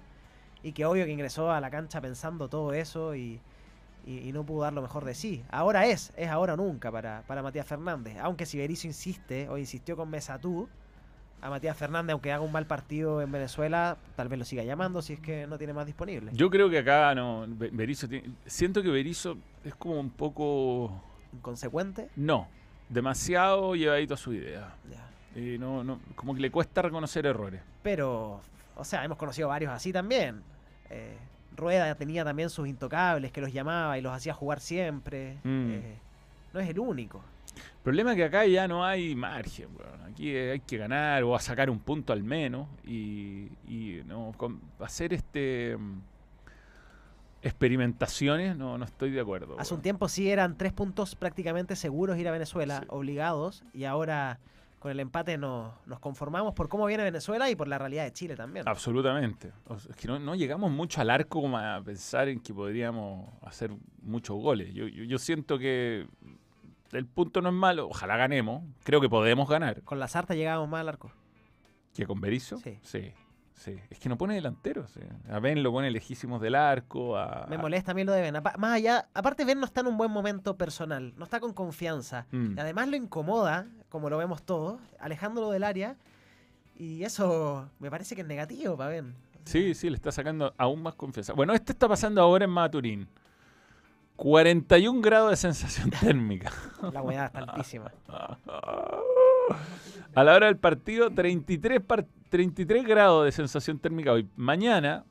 [0.61, 3.39] Y que obvio que ingresó a la cancha pensando todo eso y,
[4.05, 5.43] y- y no pudo dar lo mejor de sí.
[5.51, 8.15] Ahora es, es ahora o nunca para, para Matías Fernández.
[8.21, 10.69] Aunque si Berizzo insiste o insistió con Mesatú,
[11.41, 15.01] a Matías Fernández, aunque haga un mal partido en Venezuela, tal vez lo siga llamando
[15.01, 16.31] si es que no tiene más disponible.
[16.33, 17.43] Yo creo que acá no.
[17.45, 19.35] Be- Berizzo tiene- siento que Berizzo
[19.65, 21.03] es como un poco.
[21.33, 22.09] Inconsecuente.
[22.15, 22.47] No.
[22.89, 24.75] Demasiado llevadito a su idea.
[24.91, 25.39] Ya.
[25.41, 27.61] Y no, no, como que le cuesta reconocer errores.
[27.81, 28.39] Pero,
[28.75, 30.43] o sea, hemos conocido varios así también.
[30.89, 31.17] Eh,
[31.55, 35.37] Rueda tenía también sus intocables que los llamaba y los hacía jugar siempre.
[35.43, 35.71] Mm.
[35.71, 35.97] Eh,
[36.53, 37.23] no es el único.
[37.55, 39.69] El problema es que acá ya no hay margen.
[39.77, 40.11] weón.
[40.11, 42.67] Aquí hay que ganar o a sacar un punto al menos.
[42.85, 45.99] Y, y no con- hacer este mm,
[47.43, 49.55] experimentaciones no, no estoy de acuerdo.
[49.59, 52.85] Hace un tiempo sí eran tres puntos prácticamente seguros ir a Venezuela, Sí.
[52.89, 54.39] obligados, y ahora
[54.79, 58.11] con el empate no- nos conformamos por cómo viene Venezuela y por la realidad de
[58.11, 58.67] Chile también.
[58.67, 59.51] Absolutamente.
[59.67, 62.53] O sea, es que no, no llegamos mucho al arco como a pensar en que
[62.53, 63.71] podríamos hacer
[64.01, 64.73] muchos goles.
[64.73, 66.05] Yo, yo, yo siento que
[66.91, 67.87] el punto no es malo.
[67.87, 68.61] Ojalá ganemos.
[68.83, 69.81] Creo que podemos ganar.
[69.83, 71.11] Con la Sarta llegábamos más al arco.
[71.93, 72.57] ¿Que con Berizzo?
[72.57, 72.77] Sí.
[72.81, 73.13] Sí.
[73.55, 73.75] Sí.
[73.89, 74.87] Es que no pone delantero.
[74.87, 74.99] sí.
[75.29, 77.17] A Ben lo pone lejísimos del arco.
[77.17, 78.33] A, Me molesta a mí lo de Ben.
[78.57, 82.25] Más allá, aparte Ben no está en un buen momento personal, no está con confianza.
[82.31, 82.57] Mm.
[82.57, 85.95] Y además lo incomoda, como lo vemos todos, alejándolo del área.
[86.75, 89.13] Y eso me parece que es negativo para Ben.
[89.45, 91.33] Sí, sí, le está sacando aún más confianza.
[91.33, 93.07] Bueno, esto está pasando ahora en Maturín.
[94.15, 96.51] 41 grados de sensación térmica.
[96.93, 97.91] La humedad está altísima.
[100.15, 104.27] A la hora del partido, 33, par- 33 grados de sensación térmica hoy.
[104.35, 105.05] Mañana,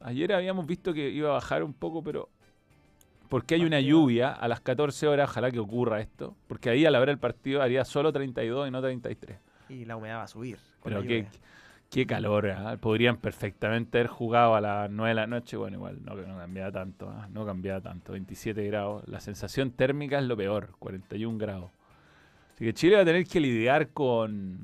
[0.00, 2.28] ayer habíamos visto que iba a bajar un poco, pero
[3.28, 6.90] porque hay una lluvia a las 14 horas, ojalá que ocurra esto, porque ahí a
[6.90, 9.38] la hora del partido haría solo 32 y no 33.
[9.68, 10.56] Y la humedad va a subir.
[10.80, 11.26] con Pero la qué,
[11.90, 12.76] qué calor, ¿ah?
[12.80, 16.72] podrían perfectamente haber jugado a las 9 de la noche, bueno, igual no, no cambiaba
[16.72, 17.28] tanto, ¿ah?
[17.30, 19.06] no cambiaba tanto, 27 grados.
[19.06, 21.70] La sensación térmica es lo peor, 41 grados.
[22.58, 24.58] Así que Chile va a tener que lidiar con,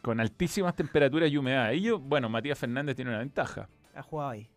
[0.00, 1.70] con altísimas temperaturas y humedad.
[1.72, 3.68] Y yo, bueno, Matías Fernández tiene una ventaja.
[3.94, 4.48] Ha jugado ahí.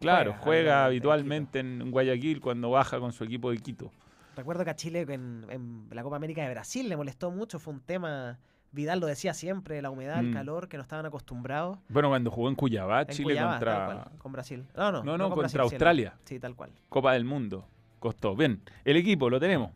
[0.00, 3.92] Claro, Juega, juega habitualmente en Guayaquil cuando baja con su equipo de Quito.
[4.34, 7.60] Recuerdo que a Chile en, en la Copa América de Brasil le molestó mucho.
[7.60, 8.40] Fue un tema.
[8.72, 10.26] Vidal lo decía siempre, la humedad, Mm.
[10.26, 11.78] el calor, que no estaban acostumbrados.
[11.88, 14.64] Bueno, cuando jugó en Cuyabá, En Chile contra cual, con Brasil.
[14.76, 16.14] No, no, No, no, con contra Brasil, Australia.
[16.24, 16.70] Sí, tal cual.
[16.88, 17.64] Copa del Mundo.
[18.00, 18.34] Costó.
[18.34, 19.70] Bien, el equipo lo tenemos.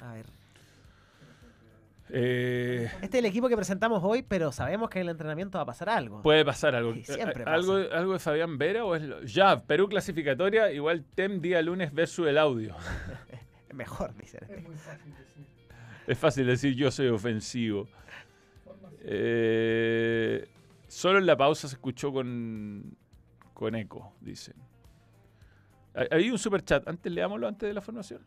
[0.00, 0.26] A ver.
[2.12, 5.62] Eh, Este es el equipo que presentamos hoy, pero sabemos que en el entrenamiento va
[5.62, 6.22] a pasar algo.
[6.22, 6.94] puede pasar algo.
[6.94, 9.62] Sí, siempre Eh, ¿Algo, ¿Algo de Fabián Vera o es lo- ya?
[9.64, 12.74] Perú clasificatoria, igual TEM día lunes versus el audio.
[13.74, 14.40] Mejor, dicen.
[14.48, 15.46] Es muy fácil decir.
[16.06, 17.86] Es fácil decir yo soy ofensivo.
[19.02, 20.46] Eh,
[20.88, 22.96] solo en la pausa se escuchó con,
[23.54, 24.54] con eco, dicen.
[25.94, 26.86] Hay- Hay un super chat.
[26.88, 28.20] Antes leámoslo antes de la formación.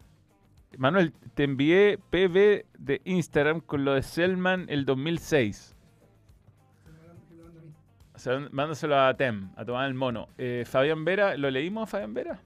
[0.78, 5.76] Manuel, te envié PB de Instagram con lo de Selman el 2006.
[8.16, 10.30] O sea, mándaselo a Tem, a tomar el mono.
[10.38, 12.40] Eh, Fabián Vera, ¿lo leímos a Fabián Vera?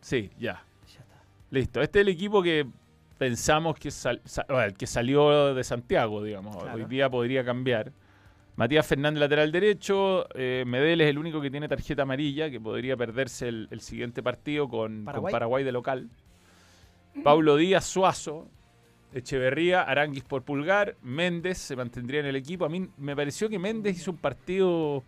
[0.00, 0.62] Sí, ya.
[0.86, 1.22] Ya está.
[1.50, 1.80] Listo.
[1.80, 2.66] Este es el equipo que
[3.18, 6.56] pensamos que, sal- sa- bueno, que salió de Santiago, digamos.
[6.56, 6.74] Claro.
[6.76, 7.90] Hoy día podría cambiar.
[8.56, 10.26] Matías Fernández, lateral derecho.
[10.36, 14.22] Eh, Medel es el único que tiene tarjeta amarilla, que podría perderse el, el siguiente
[14.22, 15.04] partido con.
[15.04, 15.64] Paraguay.
[15.64, 16.10] de local.
[17.22, 18.48] Paulo Díaz, Suazo.
[19.12, 20.96] Echeverría, Aranguis por Pulgar.
[21.02, 22.64] Méndez se mantendría en el equipo.
[22.64, 25.04] A mí me pareció que Méndez hizo un partido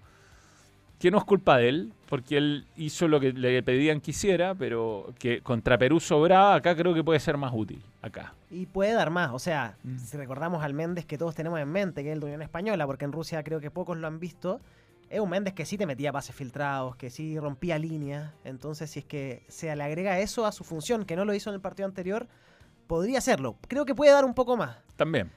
[1.01, 4.55] que no es culpa de él, porque él hizo lo que le pedían que hiciera,
[4.55, 8.33] pero que contra Perú sobraba, acá creo que puede ser más útil, acá.
[8.51, 9.99] Y puede dar más, o sea, Mm.
[9.99, 12.87] si recordamos al Méndez que todos tenemos en mente, que es el de Unión Española,
[12.87, 14.61] porque en Rusia creo que pocos lo han visto,
[15.09, 19.01] es un Méndez que sí te metía pases filtrados, que sí rompía líneas, entonces si
[19.01, 21.61] es que se le agrega eso a su función, que no lo hizo en el
[21.61, 22.27] partido anterior,
[22.87, 23.57] podría hacerlo.
[23.69, 24.77] Creo que puede dar un poco más.
[24.97, 25.31] También.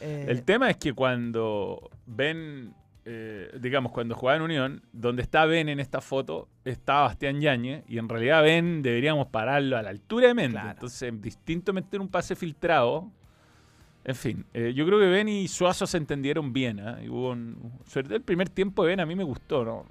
[0.00, 5.44] Eh, El tema es que cuando ven, eh, digamos, cuando jugaba en Unión, donde está
[5.46, 9.90] Ben en esta foto, está Bastián Yañez, y en realidad Ben deberíamos pararlo a la
[9.90, 10.60] altura de Méndez.
[10.60, 10.70] Claro.
[10.70, 13.10] Entonces, distinto meter un pase filtrado.
[14.04, 16.80] En fin, eh, yo creo que Ben y Suazo se entendieron bien.
[17.04, 19.64] Y hubo un- sobre todo el primer tiempo de Ben a mí me gustó.
[19.64, 19.84] ¿no?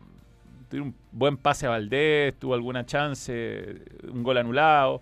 [0.70, 3.76] Tuvo un buen pase a Valdés, tuvo alguna chance,
[4.12, 5.02] un gol anulado.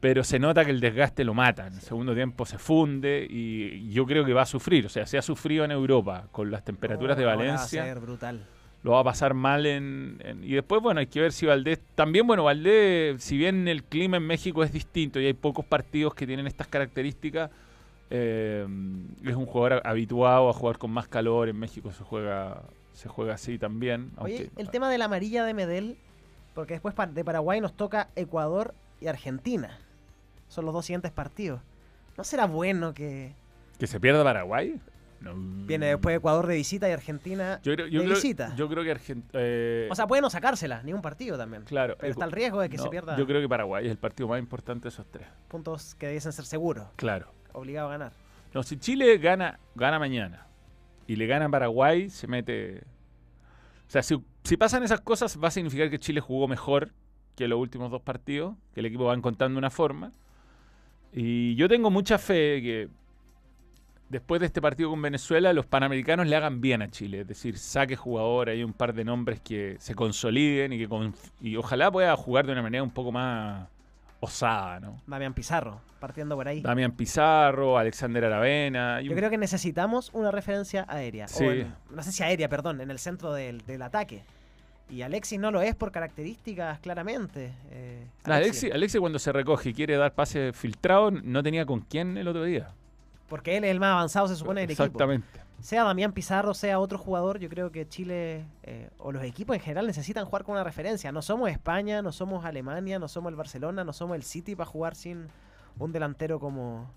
[0.00, 1.66] Pero se nota que el desgaste lo mata.
[1.66, 4.86] En el segundo tiempo se funde y yo creo que va a sufrir.
[4.86, 7.84] O sea, se ha sufrido en Europa con las temperaturas de ahora va a Valencia
[7.84, 8.46] ser brutal.
[8.82, 11.80] lo va a pasar mal en, en- Y después, bueno, hay que ver si Valdés...
[11.94, 16.14] También, bueno, Valdés, si bien el clima en México es distinto y hay pocos partidos
[16.14, 17.50] que tienen estas características,
[18.10, 18.66] eh,
[19.24, 21.48] es un jugador habituado a jugar con más calor.
[21.48, 24.10] En México se juega se juega así también.
[24.18, 25.96] Oye, aunque- el tema de la amarilla de Medel,
[26.54, 29.78] porque después de Paraguay nos toca Ecuador y Argentina.
[30.48, 31.60] Son los dos siguientes partidos.
[32.18, 33.32] ¿No será bueno que
[33.78, 34.78] ¿Que se pierda Paraguay?
[35.20, 35.34] No.
[35.36, 38.54] viene después Ecuador de visita y Argentina Yo creo, yo de creo- visita?
[38.56, 39.38] yo creo que Argentina...
[39.90, 41.62] O sea, puede no sacársela, ni un partido también.
[41.64, 41.94] claro.
[42.00, 43.98] Pero está el riesgo de que no, se pierda Yo creo que Paraguay es el
[43.98, 45.26] partido más importante de esos tres.
[45.48, 47.32] puntos que debiesen ser seguros, Claro.
[47.52, 48.12] Obligado a ganar.
[48.54, 50.46] No, si Chile gana, gana mañana
[51.06, 52.78] y le gana Paraguay, se mete.
[53.86, 56.92] O sea, si, si pasan esas cosas, va a significar que Chile jugó mejor
[57.36, 60.12] que los últimos dos partidos, que el equipo va encontrando una forma.
[61.12, 62.88] Y yo tengo mucha fe que
[64.10, 67.20] después de este partido con Venezuela, los panamericanos le hagan bien a Chile.
[67.20, 71.56] Es decir, saque jugador, hay un par de nombres que se consoliden y que y
[71.56, 73.68] ojalá pueda jugar de una manera un poco más
[74.20, 75.00] osada, ¿no?
[75.06, 76.60] Damián Pizarro, partiendo por ahí.
[76.60, 79.00] Damián Pizarro, Alexander Aravena.
[79.00, 81.26] y Yo un- creo que necesitamos una referencia aérea.
[81.28, 81.44] Sí.
[81.44, 84.22] O en- no sé si aérea, perdón, en el centro del, del ataque.
[84.90, 87.52] Y Alexis no lo es por características, claramente.
[87.70, 91.80] Eh, Ah, Alexis, Alexis cuando se recoge y quiere dar pase filtrado, no tenía con
[91.80, 92.70] quién el otro día.
[93.28, 94.82] Porque él es el más avanzado, se supone, del equipo.
[94.82, 95.26] Exactamente.
[95.60, 99.60] Sea Damián Pizarro, sea otro jugador, yo creo que Chile eh, o los equipos en
[99.62, 101.12] general necesitan jugar con una referencia.
[101.12, 104.68] No somos España, no somos Alemania, no somos el Barcelona, no somos el City para
[104.70, 105.28] jugar sin
[105.78, 106.90] un delantero como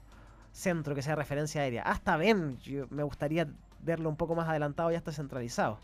[0.52, 1.84] centro que sea referencia aérea.
[1.84, 3.48] Hasta Ben, yo- me gustaría
[3.82, 5.78] verlo un poco más adelantado y hasta centralizado.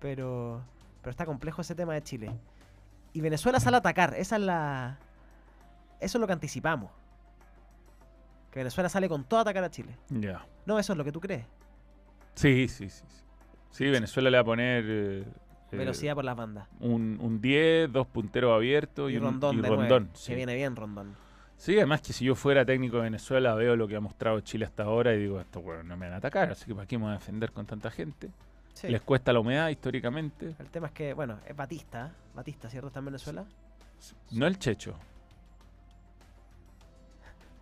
[0.00, 0.60] Pero,
[1.00, 2.30] pero está complejo ese tema de Chile.
[3.14, 4.98] Y Venezuela sale a atacar, esa es la...
[6.00, 6.90] Eso es lo que anticipamos.
[8.50, 9.96] Que Venezuela sale con todo a atacar a Chile.
[10.10, 10.44] Ya.
[10.66, 11.46] No, eso es lo que tú crees.
[12.34, 13.04] Sí, sí, sí.
[13.08, 13.16] Sí,
[13.70, 15.24] Sí, Venezuela le va a poner eh,
[15.72, 16.68] eh, Velocidad por las bandas.
[16.80, 19.88] un, un 10, dos punteros abiertos y, Y un- Rondón y de Rondón.
[19.88, 20.32] nueve, sí.
[20.32, 21.14] Que viene bien Rondón.
[21.56, 24.64] Sí, además que si yo fuera técnico de Venezuela veo lo que ha mostrado Chile
[24.66, 26.98] hasta ahora y digo, estos bueno, no me van a atacar, así que ¿para qué
[26.98, 28.30] me voy a defender con tanta gente?
[28.74, 28.88] Sí.
[28.88, 30.54] Les cuesta la humedad históricamente.
[30.58, 32.06] El tema es que, bueno, es Batista.
[32.08, 32.10] ¿eh?
[32.34, 32.88] Batista, ¿cierto?
[32.88, 33.44] Está en Venezuela.
[34.32, 34.94] No el Checho.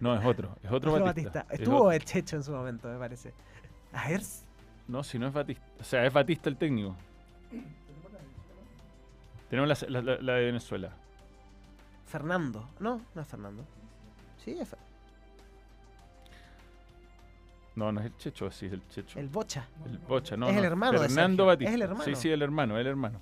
[0.01, 0.57] No, es otro.
[0.63, 1.47] Es otro Otro Batista.
[1.51, 3.33] Es Estuvo el Checho en su momento, me parece.
[3.93, 4.23] A ver.
[4.91, 5.65] No, si no es Batista.
[5.81, 6.97] O sea, es Batista el técnico.
[9.49, 10.91] Tenemos la, la- de Venezuela.
[12.07, 12.69] Fernando.
[12.81, 13.65] No, no es Fernando.
[14.45, 14.79] Sí, es Fer-
[17.77, 19.19] No, no es el Checho, sí es el Checho.
[19.21, 19.69] el Bocha.
[19.87, 20.49] El Bocha, no.
[20.49, 21.47] Es el no, hermano de Fernando.
[21.47, 21.71] Batista.
[21.71, 22.05] Es el hermano.
[22.05, 23.21] Sí, sí, el hermano, el hermano.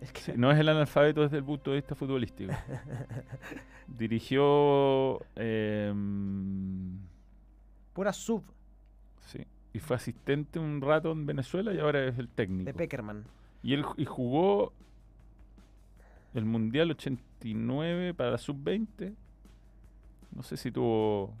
[0.00, 2.52] Es que- Sí, no es el analfabeto desde el punto de vista futbolístico.
[3.88, 5.20] Dirigió.
[5.34, 6.96] em,
[7.92, 8.44] Pura sub
[9.26, 9.44] sí.
[9.72, 12.64] Y fue asistente un rato en Venezuela y ahora es el técnico.
[12.66, 13.24] de Peckerman.
[13.62, 14.72] Y él y jugó
[16.34, 19.12] el Mundial 89 para la Sub-20.
[20.34, 21.32] No sé si tuvo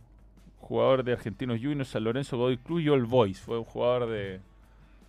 [0.60, 3.40] jugador de Argentinos Juniors, San Lorenzo Godoy Cruz y All Boys.
[3.40, 4.40] Fue un jugador de,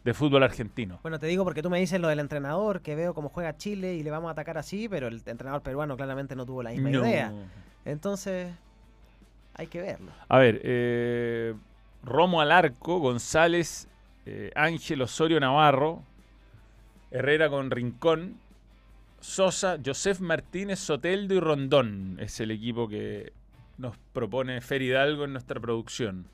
[0.04, 1.00] de fútbol argentino.
[1.02, 3.96] Bueno, te digo porque tú me dices lo del entrenador, que veo cómo juega Chile
[3.96, 6.90] y le vamos a atacar así, pero el entrenador peruano claramente no tuvo la misma
[6.90, 7.00] No.
[7.06, 7.34] idea.
[7.86, 8.54] Entonces,
[9.56, 10.12] hay que verlo.
[10.28, 11.56] A ver, eh,
[12.04, 13.88] Romo al arco, González,
[14.26, 16.04] eh, Ángel Osorio Navarro,
[17.12, 18.38] Herrera con Rincón,
[19.20, 22.18] Sosa, Josef Martínez, Soteldo y Rondón.
[22.20, 23.34] Es el equipo que
[23.78, 26.28] nos propone Fer Hidalgo en nuestra producción.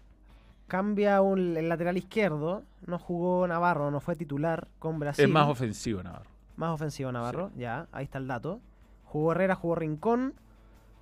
[0.67, 5.25] Cambia un, el lateral izquierdo, no jugó Navarro, no fue titular con Brasil.
[5.25, 6.29] Es más ofensivo Navarro.
[6.57, 8.59] Más ofensivo Navarro, ya, ahí está el dato.
[9.03, 10.33] Jugó Herrera, jugó Rincón,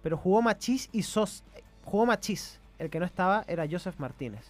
[0.01, 1.43] pero jugó Machís y Sos.
[1.85, 2.59] Jugó Machís.
[2.79, 4.45] El que no estaba era Joseph Martínez.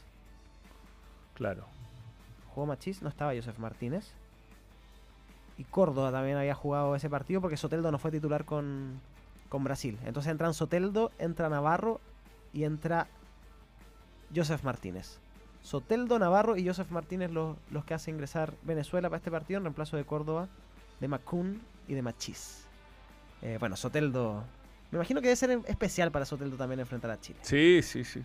[1.34, 1.66] Claro.
[2.54, 4.14] Jugó Machís, no estaba Joseph Martínez.
[5.58, 9.00] y Córdoba también había jugado ese partido porque Soteldo no fue titular con,
[9.50, 10.00] con Brasil.
[10.06, 12.00] Entonces entran Soteldo, entra Navarro
[12.54, 13.08] y entra
[14.36, 15.20] Joseph Martínez.
[15.62, 19.64] Soteldo, Navarro y Joseph Martínez los, los que hacen ingresar Venezuela para este partido en
[19.64, 20.48] reemplazo de Córdoba,
[21.00, 22.66] de Macún y de Machís.
[23.42, 24.44] Eh, bueno, Soteldo.
[24.94, 27.40] Me imagino que debe ser especial para Soteldo también enfrentar a Chile.
[27.42, 28.22] Sí, sí, sí.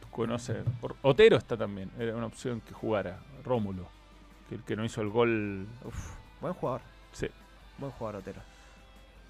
[0.00, 0.64] Tú conoces.
[0.80, 1.90] por- Otero está también.
[1.98, 3.18] Era una opción que jugara.
[3.44, 3.86] Rómulo.
[4.48, 5.66] Que el que no hizo el gol.
[5.84, 6.80] Uf, buen jugador.
[7.12, 7.28] Sí.
[7.76, 8.40] Buen jugador, Otero.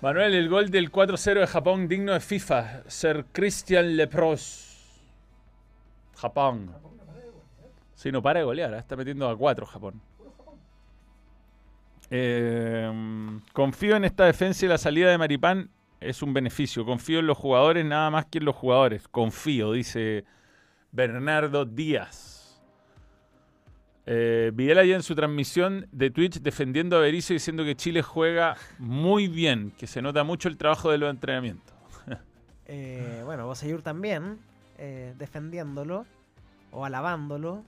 [0.00, 2.84] Manuel, el gol del 4-0 de Japón digno de FIFA.
[2.88, 5.00] Ser Christian Lepros.
[6.16, 6.72] Japón.
[7.96, 8.72] Sí, no para de golear.
[8.74, 8.78] ¿eh?
[8.78, 10.00] Está metiendo a 4 Japón.
[12.10, 12.90] Eh,
[13.52, 15.70] confío en esta defensa y la salida de Maripán
[16.00, 16.84] es un beneficio.
[16.84, 19.06] Confío en los jugadores nada más que en los jugadores.
[19.08, 20.24] Confío, dice
[20.92, 22.38] Bernardo Díaz.
[24.10, 28.56] Eh, Vidal ayer en su transmisión de Twitch defendiendo a Berizzo diciendo que Chile juega
[28.78, 31.74] muy bien, que se nota mucho el trabajo de los entrenamientos.
[32.70, 34.40] Eh, bueno, Boseyur también,
[34.76, 36.04] eh, defendiéndolo
[36.70, 37.64] o alabándolo.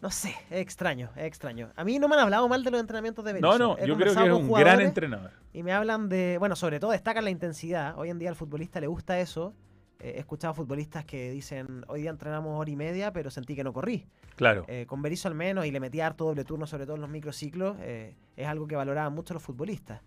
[0.00, 1.70] No sé, es extraño, es extraño.
[1.76, 3.58] A mí no me han hablado mal de los entrenamientos de Berizzo.
[3.58, 5.30] No, no, He yo creo que es un gran entrenador.
[5.52, 7.98] Y me hablan de, bueno, sobre todo destacan la intensidad.
[7.98, 9.54] Hoy en día al futbolista le gusta eso.
[9.98, 13.62] Eh, he escuchado futbolistas que dicen, hoy día entrenamos hora y media, pero sentí que
[13.62, 14.06] no corrí.
[14.36, 14.64] Claro.
[14.68, 17.10] Eh, con Berizzo al menos, y le metía harto doble turno, sobre todo en los
[17.10, 20.00] microciclos, eh, es algo que valoraban mucho los futbolistas.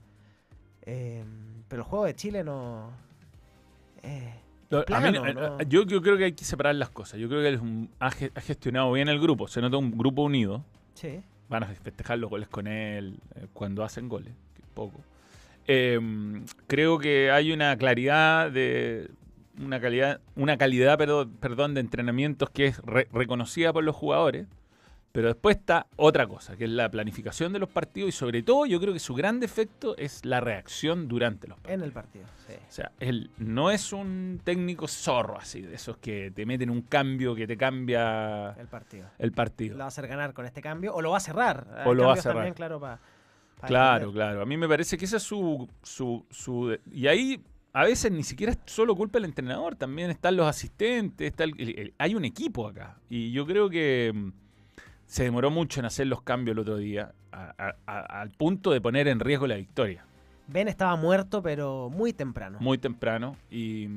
[0.83, 2.89] Pero el juego de Chile no...
[4.63, 5.61] eh, Lo- a plano, mí- ¿no?
[5.63, 7.19] yo, yo creo que hay que separar las cosas.
[7.19, 9.47] Yo creo que él un- ha, ge- ha gestionado bien el grupo.
[9.47, 10.63] Se nota un grupo unido.
[10.95, 11.21] Sí.
[11.49, 14.33] Van a festejar los goles con él eh, cuando hacen goles.
[14.55, 14.99] que poco.
[15.67, 15.99] Eh,
[16.67, 19.09] creo que hay una claridad de.
[19.61, 24.47] Una calidad, una calidad perdón, perdón, de entrenamientos que es re- reconocida por los jugadores.
[25.13, 28.65] Pero después está otra cosa, que es la planificación de los partidos y sobre todo
[28.65, 31.75] yo creo que su gran defecto es la reacción durante los partidos.
[31.79, 32.53] En el partido, sí.
[32.55, 36.81] O sea, él no es un técnico zorro así, de esos que te meten un
[36.81, 39.07] cambio que te cambia El partido.
[39.19, 39.73] el partido.
[39.73, 41.83] Lo va a hacer ganar con este cambio o lo va a cerrar.
[41.85, 42.37] O lo va a cerrar.
[42.37, 42.81] También, claro,
[43.67, 44.41] Claro, claro.
[44.41, 47.39] A mí me parece que esa es su, su, su- Y ahí
[47.71, 51.53] a veces ni siquiera es solo culpa del entrenador, también están los asistentes, está el-
[51.59, 52.97] el- el- hay un equipo acá.
[53.09, 54.42] Y yo creo que mm,
[55.05, 58.71] se demoró mucho en hacer los cambios el otro día, a- a- a- al punto
[58.71, 60.05] de poner en riesgo la victoria.
[60.47, 62.57] Ben estaba muerto, pero muy temprano.
[62.59, 63.37] Muy temprano.
[63.49, 63.87] Y,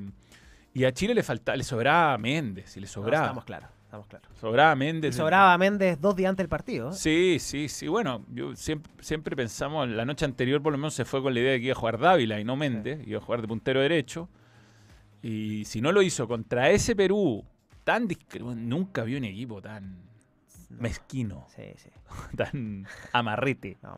[0.74, 3.24] y a Chile le faltaba, le sobraba Méndez, y le No, sobraba.
[3.26, 4.28] estamos claros, estamos claros.
[4.40, 5.16] Sobraba a Y Méndez.
[5.16, 6.90] sobraba a Méndez dos días antes del partido.
[6.90, 6.94] ¿eh?
[6.94, 7.88] Sí, sí, sí.
[7.88, 11.40] Bueno, yo siempre, siempre pensamos, la noche anterior por lo menos se fue con la
[11.40, 13.80] idea de que iba a jugar Dávila y no Méndez, iba a jugar de puntero
[13.80, 14.28] derecho.
[15.22, 17.44] Y si no lo hizo contra ese Perú,
[17.82, 19.96] tan discre- nunca vi un equipo tan
[20.68, 21.90] mezquino, Sí, sí.
[22.36, 23.76] tan amarrete.
[23.82, 23.96] No,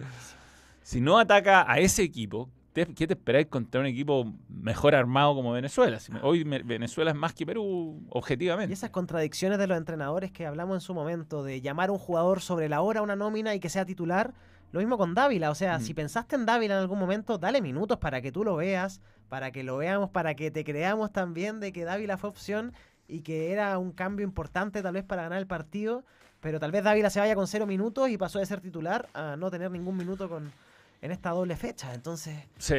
[0.82, 5.34] Si no ataca a ese equipo, ¿te- ¿qué te esperáis contra un equipo mejor armado
[5.34, 6.00] como Venezuela?
[6.00, 8.70] Si me- hoy Venezuela es más que Perú, objetivamente.
[8.70, 11.98] Y esas contradicciones de los entrenadores que hablamos en su momento, de llamar a un
[11.98, 14.32] jugador sobre la hora a una nómina y que sea titular,
[14.72, 15.50] lo mismo con Dávila.
[15.50, 15.82] O sea, Mm.
[15.82, 19.50] si pensaste en Dávila en algún momento, dale minutos para que tú lo veas, para
[19.50, 22.72] que lo veamos, para que te creamos también de que Dávila fue opción
[23.06, 26.04] y que era un cambio importante tal vez para ganar el partido.
[26.41, 29.36] Pero tal vez Dávila se vaya con cero minutos y pasó de ser titular a
[29.36, 30.53] no tener ningún minuto con,
[31.03, 31.93] en esta doble fecha.
[31.95, 32.76] Entonces, Sí,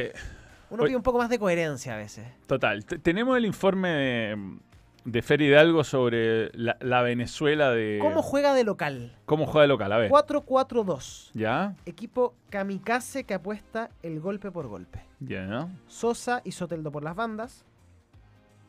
[0.70, 2.26] uno pide un poco más de coherencia a veces.
[2.46, 2.84] Total.
[2.86, 4.58] T- tenemos el informe de,
[5.04, 7.98] de Fer Hidalgo sobre la, la Venezuela de.
[8.00, 9.14] ¿Cómo juega de local?
[9.26, 9.92] cómo juega de local?
[9.92, 10.10] A ver.
[10.10, 11.30] 4-4-2.
[11.34, 11.74] ¿Ya?
[11.84, 15.02] Equipo kamikaze que apuesta el golpe por golpe.
[15.20, 15.68] Ya.
[15.86, 17.66] Sosa y Soteldo por las bandas.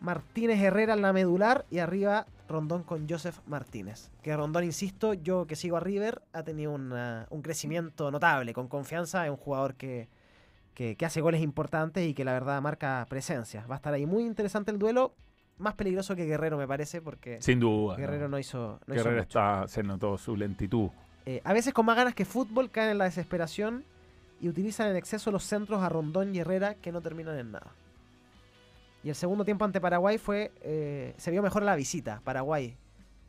[0.01, 4.09] Martínez Herrera en la medular y arriba Rondón con Joseph Martínez.
[4.21, 8.67] Que Rondón, insisto, yo que sigo a River, ha tenido una- un crecimiento notable, con
[8.67, 10.07] confianza, es un jugador que,
[10.73, 13.65] que, que hace goles importantes y que la verdad marca presencia.
[13.69, 15.13] Va a estar ahí muy interesante el duelo,
[15.57, 17.95] más peligroso que Guerrero me parece, porque Sin duda.
[17.95, 20.89] Guerrero no hizo, no Guerrero está, se notó su lentitud.
[21.25, 23.83] Eh, a veces con más ganas que fútbol caen en la desesperación
[24.39, 27.67] y utilizan en exceso los centros a Rondón y Herrera que no terminan en nada.
[29.03, 32.21] Y el segundo tiempo ante Paraguay fue eh, se vio mejor la visita.
[32.23, 32.77] Paraguay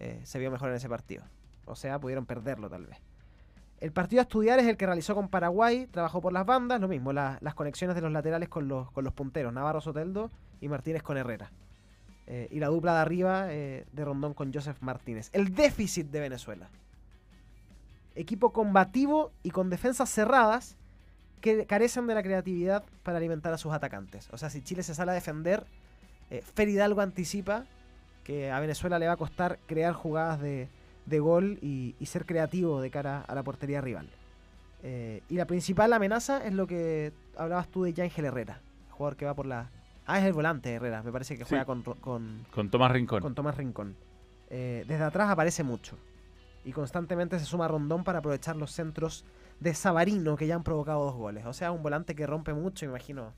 [0.01, 1.25] eh, se vio mejor en ese partido.
[1.64, 2.99] O sea, pudieron perderlo tal vez.
[3.81, 6.89] El partido a estudiar es el que realizó con Paraguay, trabajó por las bandas, lo
[6.89, 10.68] mismo, la- las conexiones de los laterales con los, con los punteros, Navarro Soteldo y
[10.68, 11.51] Martínez con Herrera.
[12.29, 15.31] Eh, y la dupla de arriba de Rondón con Joseph Martínez.
[15.33, 16.68] El déficit de Venezuela
[18.14, 20.77] equipo combativo y con defensas cerradas
[21.43, 24.28] que carecen de la creatividad para alimentar a sus atacantes.
[24.32, 25.64] O sea, si Chile se sale a defender,
[26.30, 27.64] eh, Fer Hidalgo anticipa
[28.24, 30.68] que a Venezuela le va a costar crear jugadas de,
[31.07, 34.09] de gol y, y ser creativo de cara a la portería rival.
[34.84, 39.26] Eh, y la principal amenaza es lo que hablabas tú de Ángel Herrera, jugador que
[39.26, 39.70] va por la...
[40.07, 41.51] Ah, es el volante Herrera, me parece que Sí.
[41.51, 43.20] juega con, con, Con Tomás Rincón.
[43.22, 43.95] con Tomás Rincón.
[44.51, 45.97] Eh, desde atrás aparece mucho.
[46.65, 49.25] Y constantemente se suma Rondón para aprovechar los centros
[49.61, 51.45] de Sabarino que ya han provocado dos goles.
[51.47, 53.33] O sea, un volante que rompe mucho, imagino.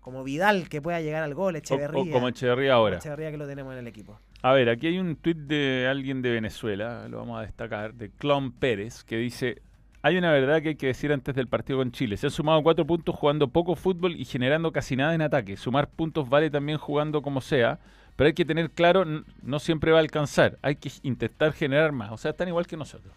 [0.00, 2.02] Como Vidal que pueda llegar al gol, Echeverría.
[2.02, 2.96] o como Echeverría ahora.
[2.98, 4.18] Echeverría que lo tenemos en el equipo.
[4.42, 8.08] A ver, aquí hay un tuit de alguien de Venezuela, lo vamos a destacar, de
[8.10, 9.60] Clon Pérez, que dice,
[10.00, 12.16] hay una verdad que hay que decir antes del partido con Chile.
[12.16, 15.56] Se han sumado cuatro puntos jugando poco fútbol y generando casi nada en ataque.
[15.56, 17.80] Sumar puntos vale también jugando como sea,
[18.18, 19.04] pero hay que tener claro,
[19.42, 20.58] no siempre va a alcanzar.
[20.60, 22.10] Hay que intentar generar más.
[22.10, 23.14] O sea, están igual que nosotros.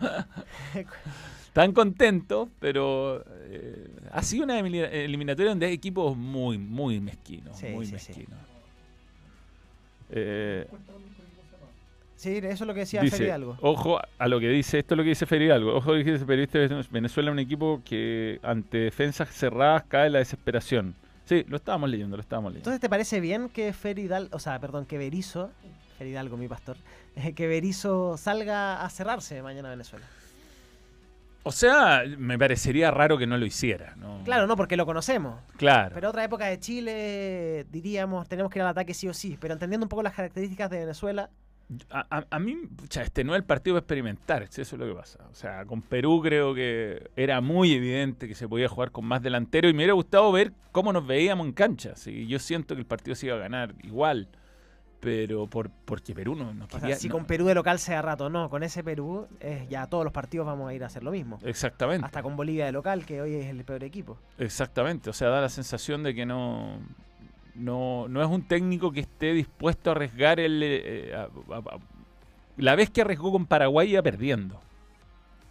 [1.46, 7.56] Están contentos, pero eh, ha sido una eliminatoria donde hay equipos muy, muy mezquinos.
[7.56, 8.08] Sí, muy sí, sí.
[8.08, 8.40] mezquinos.
[10.10, 10.66] Eh,
[12.16, 13.56] Sí, eso es lo que decía Dice, algo.
[13.60, 15.76] ojo a lo que dice, esto es lo que dice Feri Algo.
[15.76, 20.10] Ojo a lo que dice periodista de Venezuela, un equipo que ante defensas cerradas cae
[20.10, 20.96] la desesperación.
[21.28, 22.70] Sí, lo estábamos leyendo, lo estábamos leyendo.
[22.70, 25.50] Entonces, ¿te parece bien que Feridal, o sea, perdón, que Berizo,
[25.98, 26.78] Feridalgo, mi pastor,
[27.36, 30.06] que Berizo salga a cerrarse mañana a Venezuela?
[31.42, 34.22] O sea, me parecería raro que no lo hiciera, ¿no?
[34.24, 35.38] Claro, no, porque lo conocemos.
[35.58, 35.94] Claro.
[35.94, 39.36] Pero otra época de Chile, diríamos, tenemos que ir al ataque sí o sí.
[39.38, 41.30] Pero entendiendo un poco las características de Venezuela,
[41.90, 44.86] A, a- a mí, pucha, este no es el partido para experimentar, eso es lo
[44.86, 45.18] que pasa.
[45.30, 49.22] O sea, con Perú creo que era muy evidente que se podía jugar con más
[49.22, 51.94] delantero y me hubiera gustado ver cómo nos veíamos en cancha.
[51.94, 54.28] Sí, yo siento que el partido se iba a ganar igual,
[55.00, 56.96] pero por, porque Perú no, no o sea, quería...
[56.96, 60.04] si no- con Perú de local sea rato, no, con ese Perú, eh, ya todos
[60.04, 61.38] los partidos vamos a ir a hacer lo mismo.
[61.44, 62.06] Exactamente.
[62.06, 64.18] Hasta con Bolivia de local, que hoy es el peor equipo.
[64.38, 66.80] Exactamente, o sea, da la sensación de que no,
[67.58, 70.60] no, no es un técnico que esté dispuesto a arriesgar el...
[70.62, 71.78] eh, a- a- a-
[72.56, 74.60] la vez que arriesgó con Paraguay iba perdiendo.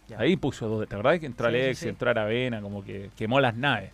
[0.08, 0.18] Ya.
[0.20, 1.88] Ahí puso dos, ¿te acordás que entró Sí, Alex, sí.
[1.88, 3.92] entró Aravena, como que quemó las naves?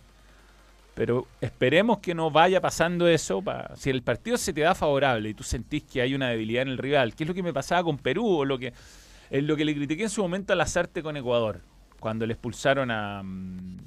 [0.95, 3.41] Pero esperemos que no vaya pasando eso.
[3.41, 6.61] pa- si el partido se te da favorable y tú sentís que hay una debilidad
[6.63, 8.73] en el rival, que es lo que me pasaba con Perú, o lo que,
[9.29, 11.59] es lo que le critiqué en su momento a Lazarte con Ecuador,
[11.99, 13.21] cuando le expulsaron a...
[13.23, 13.77] mm,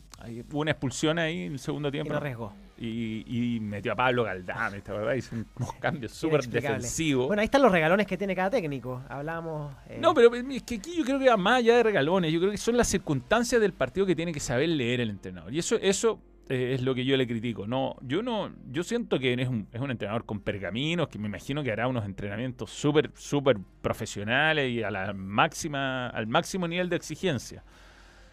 [0.53, 2.13] hubo una expulsión ahí en el segundo Y tiempo.
[2.13, 2.53] no arriesgó.
[2.81, 3.25] Y,
[3.57, 5.19] y metió a Pablo Galdame, ¿te acordás?
[5.19, 7.27] Hizo unos cambios súper defensivos.
[7.27, 9.03] Bueno, ahí están los regalones que tiene cada técnico.
[9.09, 9.75] Hablábamos.
[9.89, 12.33] eh, No, pero es que aquí yo creo que va más allá de regalones.
[12.33, 15.53] Yo creo que son las circunstancias del partido que tiene que saber leer el entrenador.
[15.53, 17.67] Y eso, eso eh, es lo que yo le critico.
[17.67, 21.27] No, yo no, yo siento que es un, es un entrenador con pergaminos, que me
[21.27, 26.89] imagino que hará unos entrenamientos súper, súper profesionales y a la máxima, al máximo nivel
[26.89, 27.65] de exigencia.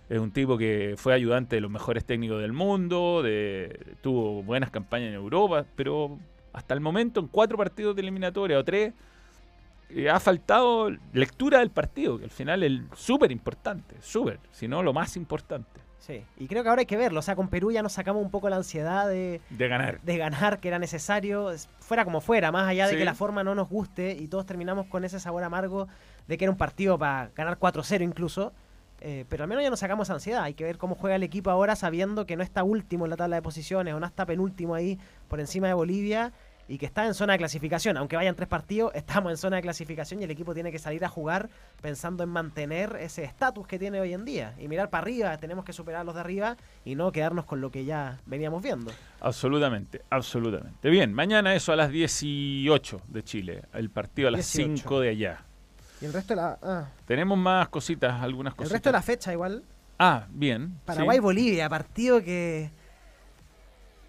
[0.09, 4.69] Es un tipo que fue ayudante de los mejores técnicos del mundo, de, tuvo buenas
[4.69, 6.19] campañas en Europa, pero
[6.53, 8.93] hasta el momento en cuatro partidos de eliminatoria o tres
[9.89, 14.83] eh, ha faltado lectura del partido, que al final es súper importante, súper, si no
[14.83, 17.17] lo más importante, Sí, y creo que ahora hay que verlo.
[17.17, 19.99] O sea, con Perú ya nos sacamos un poco la ansiedad de, de ganar.
[20.01, 22.99] de ganar, que era necesario, es- fuera como fuera, más allá de Sí.
[22.99, 25.87] que la forma no nos guste y todos terminamos con ese sabor amargo
[26.27, 28.53] de que era un partido para ganar 4-0 incluso.
[29.07, 30.41] Eh, pero al menos ya nos sacamos ansiedad.
[30.41, 33.17] Hay que ver cómo juega el equipo ahora sabiendo que no está último en la
[33.17, 34.97] tabla de posiciones o no está penúltimo ahí
[35.27, 36.33] por encima de Bolivia
[36.67, 37.97] y que está en zona de clasificación.
[37.97, 41.05] Aunque vayan tres partidos, estamos en zona de clasificación y el equipo tiene que salir
[41.05, 41.49] a jugar
[41.83, 45.37] pensando en mantener ese estatus que tiene hoy en día y mirar para arriba.
[45.37, 48.63] Tenemos que superar a los de arriba y no quedarnos con lo que ya veníamos
[48.63, 48.91] viendo.
[49.21, 50.89] Absolutamente, absolutamente.
[50.89, 54.77] Bien, mañana eso a las 18 de Chile, el partido a las 18.
[54.77, 55.45] 5 de allá.
[56.01, 56.57] Y el resto de la.
[56.61, 58.73] ah, Tenemos más cositas, algunas el cositas.
[58.73, 59.63] resto de la fecha igual.
[59.97, 60.73] Ah, bien.
[60.75, 60.81] sí.
[60.85, 62.69] Paraguay-Bolivia, partido que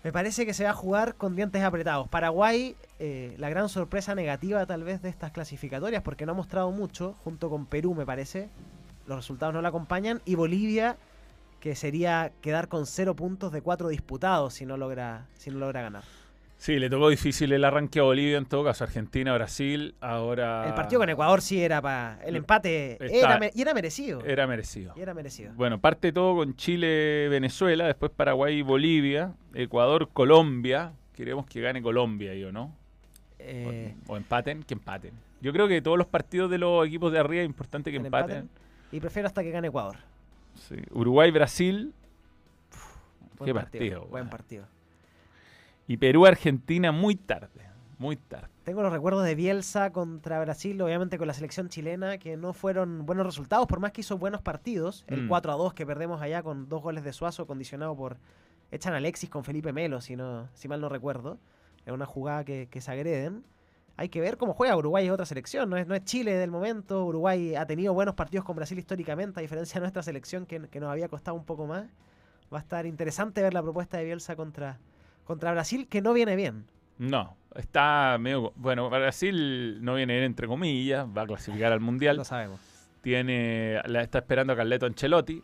[0.02, 2.08] me parece que se va a jugar con dientes apretados.
[2.08, 6.70] Paraguay, eh, la gran sorpresa negativa tal vez de estas clasificatorias, porque no ha mostrado
[6.70, 8.48] mucho, junto con Perú me parece.
[9.06, 10.20] Los resultados no la acompañan.
[10.24, 10.96] Y Bolivia,
[11.60, 15.82] que sería quedar con cero puntos de cuatro disputados si no logra, si no logra
[15.82, 16.02] ganar.
[16.58, 20.66] Sí, le tocó difícil el arranque a Bolivia, en todo caso, Argentina, Brasil, ahora...
[20.66, 22.18] El partido con Ecuador sí era para.
[22.24, 24.24] El empate Está- era, y era merecido.
[24.24, 24.94] Era merecido.
[24.96, 25.52] Y era merecido.
[25.54, 30.92] Bueno, parte todo con Chile, Venezuela, después Paraguay, Bolivia, Ecuador, Colombia.
[31.14, 32.74] Queremos que gane Colombia, yo, ¿no?
[33.38, 35.12] Eh, O, o empaten, que empaten.
[35.42, 38.36] Yo creo que todos los partidos de los equipos de arriba es importante que empaten.
[38.38, 38.60] empate.
[38.96, 39.96] Y prefiero hasta que gane Ecuador.
[40.54, 40.76] Sí.
[40.90, 41.92] Uruguay, Brasil
[43.36, 43.80] Buen Qué partido.
[43.82, 44.66] partido, buen partido.
[45.86, 47.66] Y Perú, Argentina muy tarde.
[47.98, 48.48] Muy tarde.
[48.64, 53.06] Tengo los recuerdos de Bielsa contra Brasil, obviamente con la selección chilena, que no fueron
[53.06, 55.04] buenos resultados, por más que hizo buenos partidos.
[55.06, 55.28] El Mm.
[55.28, 58.18] 4 a 2 que perdemos allá con dos goles de Suazo, condicionado por.
[58.72, 61.38] Echan a Alexis con Felipe Melo, si, no, si mal no recuerdo.
[61.86, 63.44] Es una jugada que, que se agreden.
[63.96, 64.76] hay que ver cómo juega.
[64.76, 67.06] Uruguay es otra selección, no es, no es Chile del momento.
[67.06, 70.80] Uruguay ha tenido buenos partidos con Brasil históricamente, a diferencia de nuestra selección que, que
[70.80, 71.86] nos había costado un poco más.
[72.52, 74.78] Va a estar interesante ver la propuesta de Bielsa contra,
[75.26, 76.66] contra Brasil, que no viene bien.
[76.98, 78.52] No, está medio.
[78.56, 82.16] Bueno, Brasil no viene bien entre comillas, va a clasificar al mundial.
[82.16, 82.60] Lo sabemos.
[83.02, 85.42] Tiene, la está esperando a Carleto Ancelotti.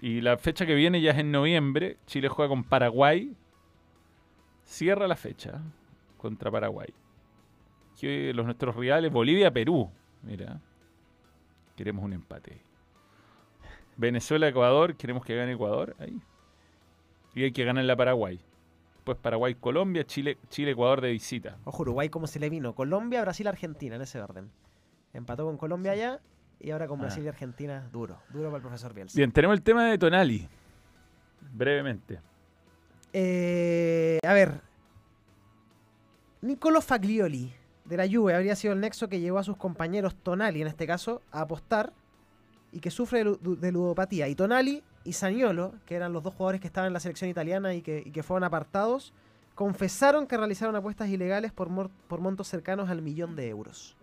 [0.00, 1.98] Y la fecha que viene ya es en noviembre.
[2.06, 3.36] Chile juega con Paraguay.
[4.64, 5.60] Cierra la fecha
[6.16, 6.94] contra Paraguay.
[8.00, 9.90] Que los nuestros rivales, Bolivia, Perú.
[10.22, 10.60] Mira.
[11.76, 12.60] Queremos un empate.
[13.96, 14.96] Venezuela, Ecuador.
[14.96, 15.96] Queremos que gane Ecuador.
[15.98, 16.20] Ahí.
[17.34, 18.40] Y hay que ganar la Paraguay.
[19.08, 21.56] Después Paraguay, Colombia, Chile, Chile, Ecuador de visita.
[21.64, 22.74] Ojo, Uruguay cómo se le vino.
[22.74, 24.50] Colombia, Brasil, Argentina, en ese orden.
[25.14, 26.20] Empató con Colombia allá
[26.60, 27.04] y ahora con Ah.
[27.04, 28.18] Brasil y Argentina, duro.
[28.28, 29.16] Duro para el profesor Bielsa.
[29.16, 30.46] Bien, tenemos el tema de Tonali.
[31.54, 32.20] Brevemente.
[33.14, 34.60] Eh, a ver.
[36.42, 37.50] Nicolo Faglioli
[37.86, 40.86] de la Juve habría sido el nexo que llevó a sus compañeros Tonali, en este
[40.86, 41.94] caso, a apostar
[42.72, 44.28] y que sufre de ludopatía.
[44.28, 47.72] Y Tonali y Saniolo, que eran los dos jugadores que estaban en la selección italiana
[47.72, 49.14] y que, y que fueron apartados,
[49.54, 53.96] confesaron que realizaron apuestas ilegales por, montos cercanos al millón de euros.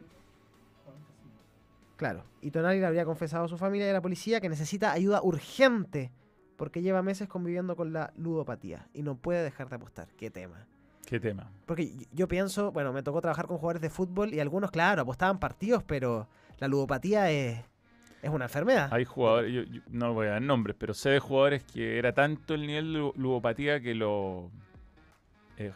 [1.95, 4.91] Claro, y Tonali le habría confesado a su familia y a la policía que necesita
[4.91, 6.12] ayuda urgente
[6.58, 10.08] porque lleva meses conviviendo con la ludopatía y no puede dejar de apostar.
[10.18, 10.66] ¿Qué tema?
[11.06, 11.51] ¿Qué tema?
[11.68, 15.39] Porque yo pienso, bueno, me tocó trabajar con jugadores de fútbol y algunos, claro, apostaban
[15.39, 16.28] partidos, pero
[16.58, 17.64] la ludopatía es,
[18.26, 18.89] es una enfermedad.
[18.91, 22.13] Hay jugadores, yo, yo no voy a dar nombres, pero sé de jugadores que era
[22.13, 24.49] tanto el nivel de lu- ludopatía que lo.
[25.57, 25.71] eh,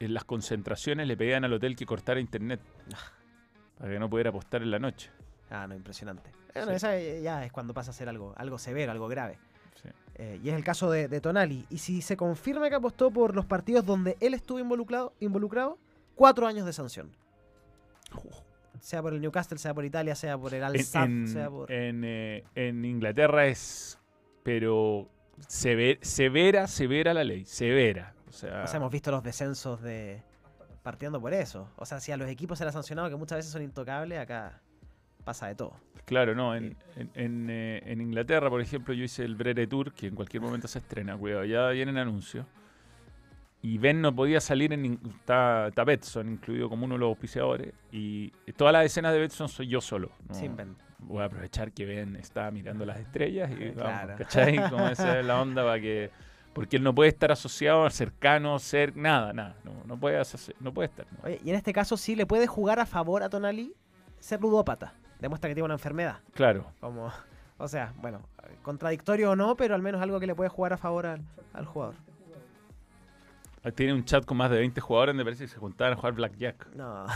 [0.00, 2.60] en las concentraciones le pedían al hotel que cortara internet.
[3.78, 5.10] Para que no pudiera apostar en la noche.
[5.50, 6.30] Ah, no, impresionante.
[6.54, 6.76] Bueno, Sí.
[6.76, 9.38] esa ya es cuando pasa a ser algo, algo severo, algo grave.
[9.82, 9.88] Sí.
[10.16, 11.64] Eh, y es el caso de, de Tonali.
[11.70, 15.78] Y si se confirma que apostó por los partidos donde él estuvo involucrado, involucrado
[16.16, 17.10] cuatro años de sanción.
[18.80, 21.70] Sea por el Newcastle, sea por Italia, sea por el Al sea por...
[21.72, 23.98] en, eh, en Inglaterra es.
[24.42, 25.08] Pero.
[25.48, 27.44] sever- severa, severa la ley.
[27.44, 28.14] Severa.
[28.28, 30.22] O sea, O sea, hemos visto los descensos de
[30.82, 31.70] partiendo por eso.
[31.76, 34.18] O sea, si a los equipos se les ha sancionado que muchas veces son intocables,
[34.18, 34.60] acá
[35.24, 35.74] pasa de todo.
[36.06, 36.54] Claro, no.
[36.54, 40.14] En, en, en, eh, en Inglaterra, por ejemplo, yo hice el Brere Tour, que en
[40.14, 42.46] cualquier momento se estrena, cuidado, ya vienen anuncios.
[43.60, 45.00] Y Ben no podía salir en.
[45.18, 47.72] Está, está Betson incluido como uno de los auspiciadores.
[47.90, 50.10] Y todas las escenas de Betson soy yo solo.
[50.28, 50.34] ¿no?
[50.34, 50.76] Sin Ben.
[51.00, 54.14] Voy a aprovechar que Ben está mirando las estrellas y vamos, Claro.
[54.18, 54.70] ¿cachai?
[54.70, 56.10] Como esa es la onda para que.
[56.52, 58.96] Porque él no puede estar asociado, cercano, ser.
[58.96, 59.56] Nada, nada.
[59.64, 60.20] No, no, puede,
[60.60, 61.06] no puede estar.
[61.12, 61.18] no.
[61.24, 63.74] Oye, y en este caso sí le puede jugar a favor a Tonali
[64.20, 64.94] ser ludópata.
[65.20, 66.18] Demuestra que tiene una enfermedad.
[66.32, 66.66] Claro.
[66.80, 67.12] Como,
[67.58, 68.22] o sea, bueno,
[68.62, 71.64] contradictorio o no, pero al menos algo que le puede jugar a favor al, al
[71.64, 71.94] jugador.
[73.74, 76.14] Tiene un chat con más de 20 jugadores, me parece que se juntaban a jugar
[76.14, 76.74] Blackjack.
[76.74, 77.06] No,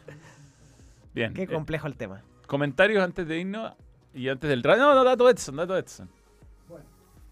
[1.14, 1.32] Bien.
[1.34, 2.20] qué eh, complejo el tema.
[2.46, 3.72] comentarios antes de irnos
[4.12, 6.08] y antes del ra- No, no, dato Edson, dato Edson.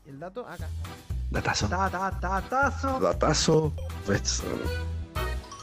[0.07, 0.47] ¿Y el dato?
[0.47, 0.67] Acá.
[1.31, 1.69] Datazo.
[1.69, 2.99] Ta, ta, ta, tazo.
[3.01, 3.73] Datazo.
[4.07, 4.59] Betson.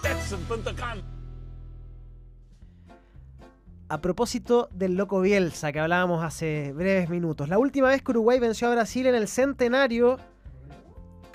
[0.04, 1.02] Edson.com.
[3.90, 7.50] A propósito del loco Bielsa que hablábamos hace breves minutos.
[7.50, 10.18] La última vez que Uruguay venció a Brasil en el centenario,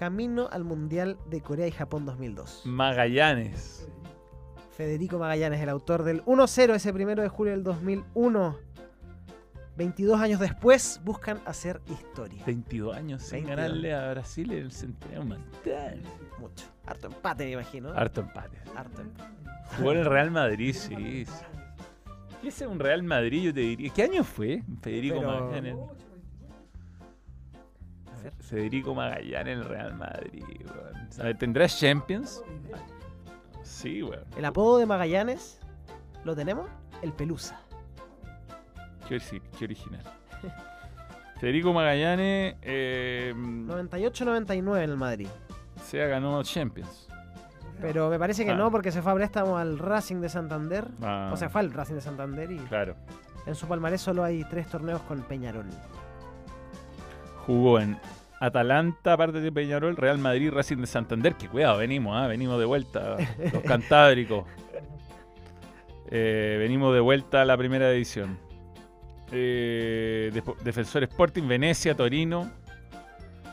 [0.01, 2.63] camino al Mundial de Corea y Japón 2002.
[2.65, 3.87] Magallanes.
[4.71, 8.57] Federico Magallanes, el autor del 1-0 ese primero de julio del 2001.
[9.77, 12.43] 22 años después buscan hacer historia.
[12.47, 13.57] 22 años sin 22.
[13.57, 15.23] ganarle a Brasil en el centenario.
[15.23, 16.03] Montón.
[16.39, 16.65] Mucho.
[16.87, 17.91] Harto empate, me imagino.
[17.91, 18.57] Harto empate.
[18.75, 19.35] Harto empate.
[19.77, 21.27] Jugó en el Real Madrid, sí.
[21.27, 21.33] sí.
[22.41, 23.43] ¿Qué es un Real Madrid?
[23.43, 23.93] Yo te diría.
[23.93, 24.63] ¿Qué año fue?
[24.81, 25.77] Federico Pero- Magallanes.
[28.41, 31.09] Federico Magallanes en el Real Madrid, weón.
[31.19, 32.43] A ver, ¿Tendrá Champions?
[33.63, 34.25] Sí, weón.
[34.37, 35.59] El apodo de Magallanes,
[36.25, 36.69] ¿lo tenemos?
[37.03, 37.61] El Pelusa.
[39.09, 40.03] Qué, origi- qué original.
[41.41, 45.29] Federico Magallanes eh, 98-99 en el Madrid.
[45.85, 47.09] se ha ganado Champions.
[47.81, 48.57] Pero me parece que Ah.
[48.57, 50.87] no, porque se fue a préstamo al Racing de Santander.
[51.03, 52.95] Ah, O sea, fue al Racing de Santander y Claro.
[53.47, 55.65] en su palmarés solo hay tres torneos con Peñarol.
[57.47, 57.99] Jugó en
[58.41, 61.35] Atalanta, aparte de Peñarol, Real Madrid, Racing de Santander.
[61.35, 63.17] Que cuidado, venimos, ah, venimos de vuelta.
[63.53, 64.45] Los cantábricos.
[66.13, 68.37] Eh, venimos de vuelta a la primera edición.
[69.31, 70.33] Eh,
[70.65, 72.51] Defensor Sporting, Venecia, Torino,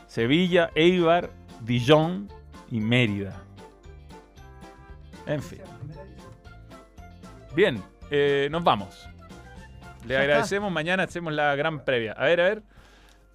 [0.08, 1.30] Sevilla, Eibar,
[1.60, 2.26] Dijon
[2.68, 3.40] y Mérida.
[5.26, 5.60] En fin.
[7.54, 9.08] Bien, eh, nos vamos.
[10.06, 10.72] Le agradecemos.
[10.72, 12.12] Mañana hacemos la gran previa.
[12.12, 12.62] A ver, a ver.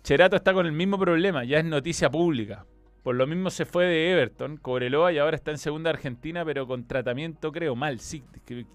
[0.04, 1.44] Cherato está con el mismo problema.
[1.44, 2.66] Ya es noticia pública.
[3.04, 6.66] Por lo mismo se fue de Everton, Cobreloa, y ahora está en segunda Argentina, pero
[6.68, 8.00] con tratamiento, creo, mal.
[8.00, 8.66] Sí, que-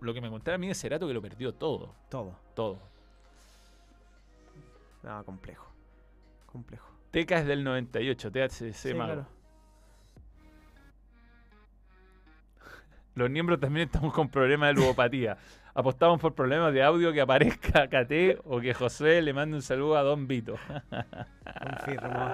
[0.00, 1.94] lo que me contaba a mí es Cerato que lo perdió todo.
[2.08, 2.36] Todo.
[2.54, 2.78] Todo.
[5.02, 5.66] No, complejo.
[6.46, 6.88] Complejo.
[7.10, 9.26] Teca es del 98, THC Sí, claro.
[13.18, 15.36] Los miembros también estamos con problemas de ludopatía.
[15.74, 19.96] Apostamos por problemas de audio que aparezca KT o que José le mande un saludo
[19.96, 20.54] a Don Vito.
[21.44, 22.28] Confirmo.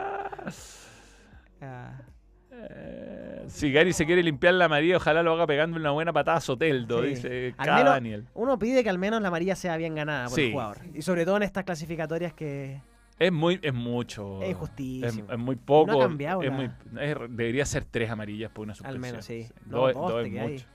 [1.60, 2.00] Ah,
[2.56, 6.36] Eh, si Gary se quiere limpiar la María, ojalá lo haga pegando una buena patada
[6.38, 7.08] a Soteldo, sí.
[7.08, 8.26] dice Al menos Daniel.
[8.34, 10.46] Uno pide que al menos la María sea bien ganada por Sí.
[10.46, 10.78] el jugador.
[10.94, 12.80] Y sobre todo en estas clasificatorias que
[13.18, 14.42] Es muy, es mucho.
[14.42, 15.30] Es justísimo.
[15.32, 15.92] es muy poco.
[15.92, 16.64] No ha cambiado es la- muy-
[17.00, 19.00] es- debería ser tres amarillas por una al suspensión.
[19.02, 19.46] menos sí.
[19.66, 20.66] Dos, dos dos te es mucho.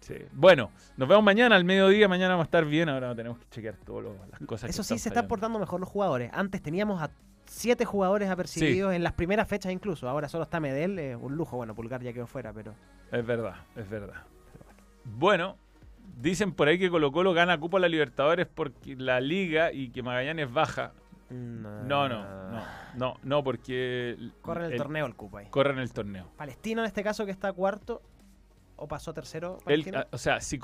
[0.00, 0.14] Sí.
[0.32, 2.06] Bueno, nos vemos mañana al mediodía.
[2.06, 2.88] Mañana vamos a estar bien.
[2.88, 4.70] Ahora tenemos que chequear todas las cosas.
[4.70, 6.30] Eso que sí, están se están portando mejor los jugadores.
[6.32, 7.10] Antes teníamos a
[7.46, 10.08] siete jugadores apercibidos en las primeras fechas incluso.
[10.08, 11.56] Ahora solo está Medel, eh, un lujo.
[11.56, 12.72] Bueno, Pulgar ya quedó fuera, pero...
[13.10, 14.22] Es verdad, es verdad.
[15.04, 15.56] Bueno,
[16.20, 19.90] dicen por ahí que Colo Colo gana Cupo a la Libertadores porque la Liga y
[19.90, 20.92] que Magallanes baja.
[21.28, 22.62] No, no, no,
[22.94, 24.16] no, no, porque...
[24.42, 25.46] Corre en el, torneo el cupo ahí.
[25.50, 26.28] Corre en el torneo.
[26.36, 28.00] Palestino en este caso que está cuarto
[28.76, 29.58] o pasó tercero.
[29.94, 30.58] Ah, o sea, si,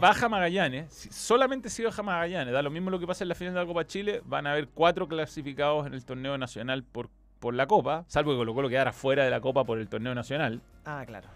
[0.00, 3.34] baja Magallanes, si- solamente si baja Magallanes, da lo mismo lo que pasa en la
[3.34, 7.08] final de la Copa Chile, van a haber cuatro clasificados en el torneo nacional por,
[7.38, 10.14] por la Copa, salvo que Colo Colo quedara fuera de la Copa por el torneo
[10.14, 10.60] nacional.
[10.84, 11.28] Ah, claro.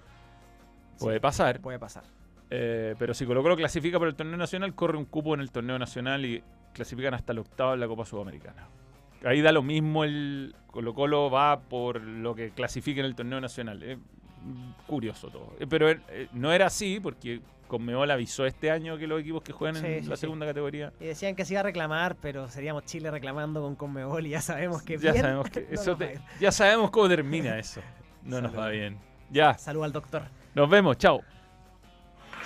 [0.98, 1.60] Puede pasar.
[1.60, 2.02] Puede pasar.
[2.50, 5.50] Eh, pero si Colo Colo clasifica por el torneo nacional, corre un cupo en el
[5.52, 6.42] torneo nacional y
[6.72, 8.66] clasifican hasta el octavo en la Copa Sudamericana.
[9.24, 13.40] Ahí da lo mismo el Colo Colo va por lo que clasifique en el torneo
[13.40, 13.98] nacional.
[14.86, 15.52] Curioso todo.
[15.58, 19.52] Eh, pero eh, no era así porque Conmebol avisó este año que los equipos que
[19.52, 20.20] juegan Sí, en sí, la sí.
[20.22, 24.26] segunda categoría Y decían que se iba a reclamar, pero seríamos Chile reclamando con Conmebol
[24.26, 27.80] y ya sabemos que ya bien sabemos que eso te- ya sabemos cómo termina eso.
[28.22, 28.98] No nos va bien.
[29.30, 30.22] Ya, Salud al doctor.
[30.54, 31.22] nos vemos, chao.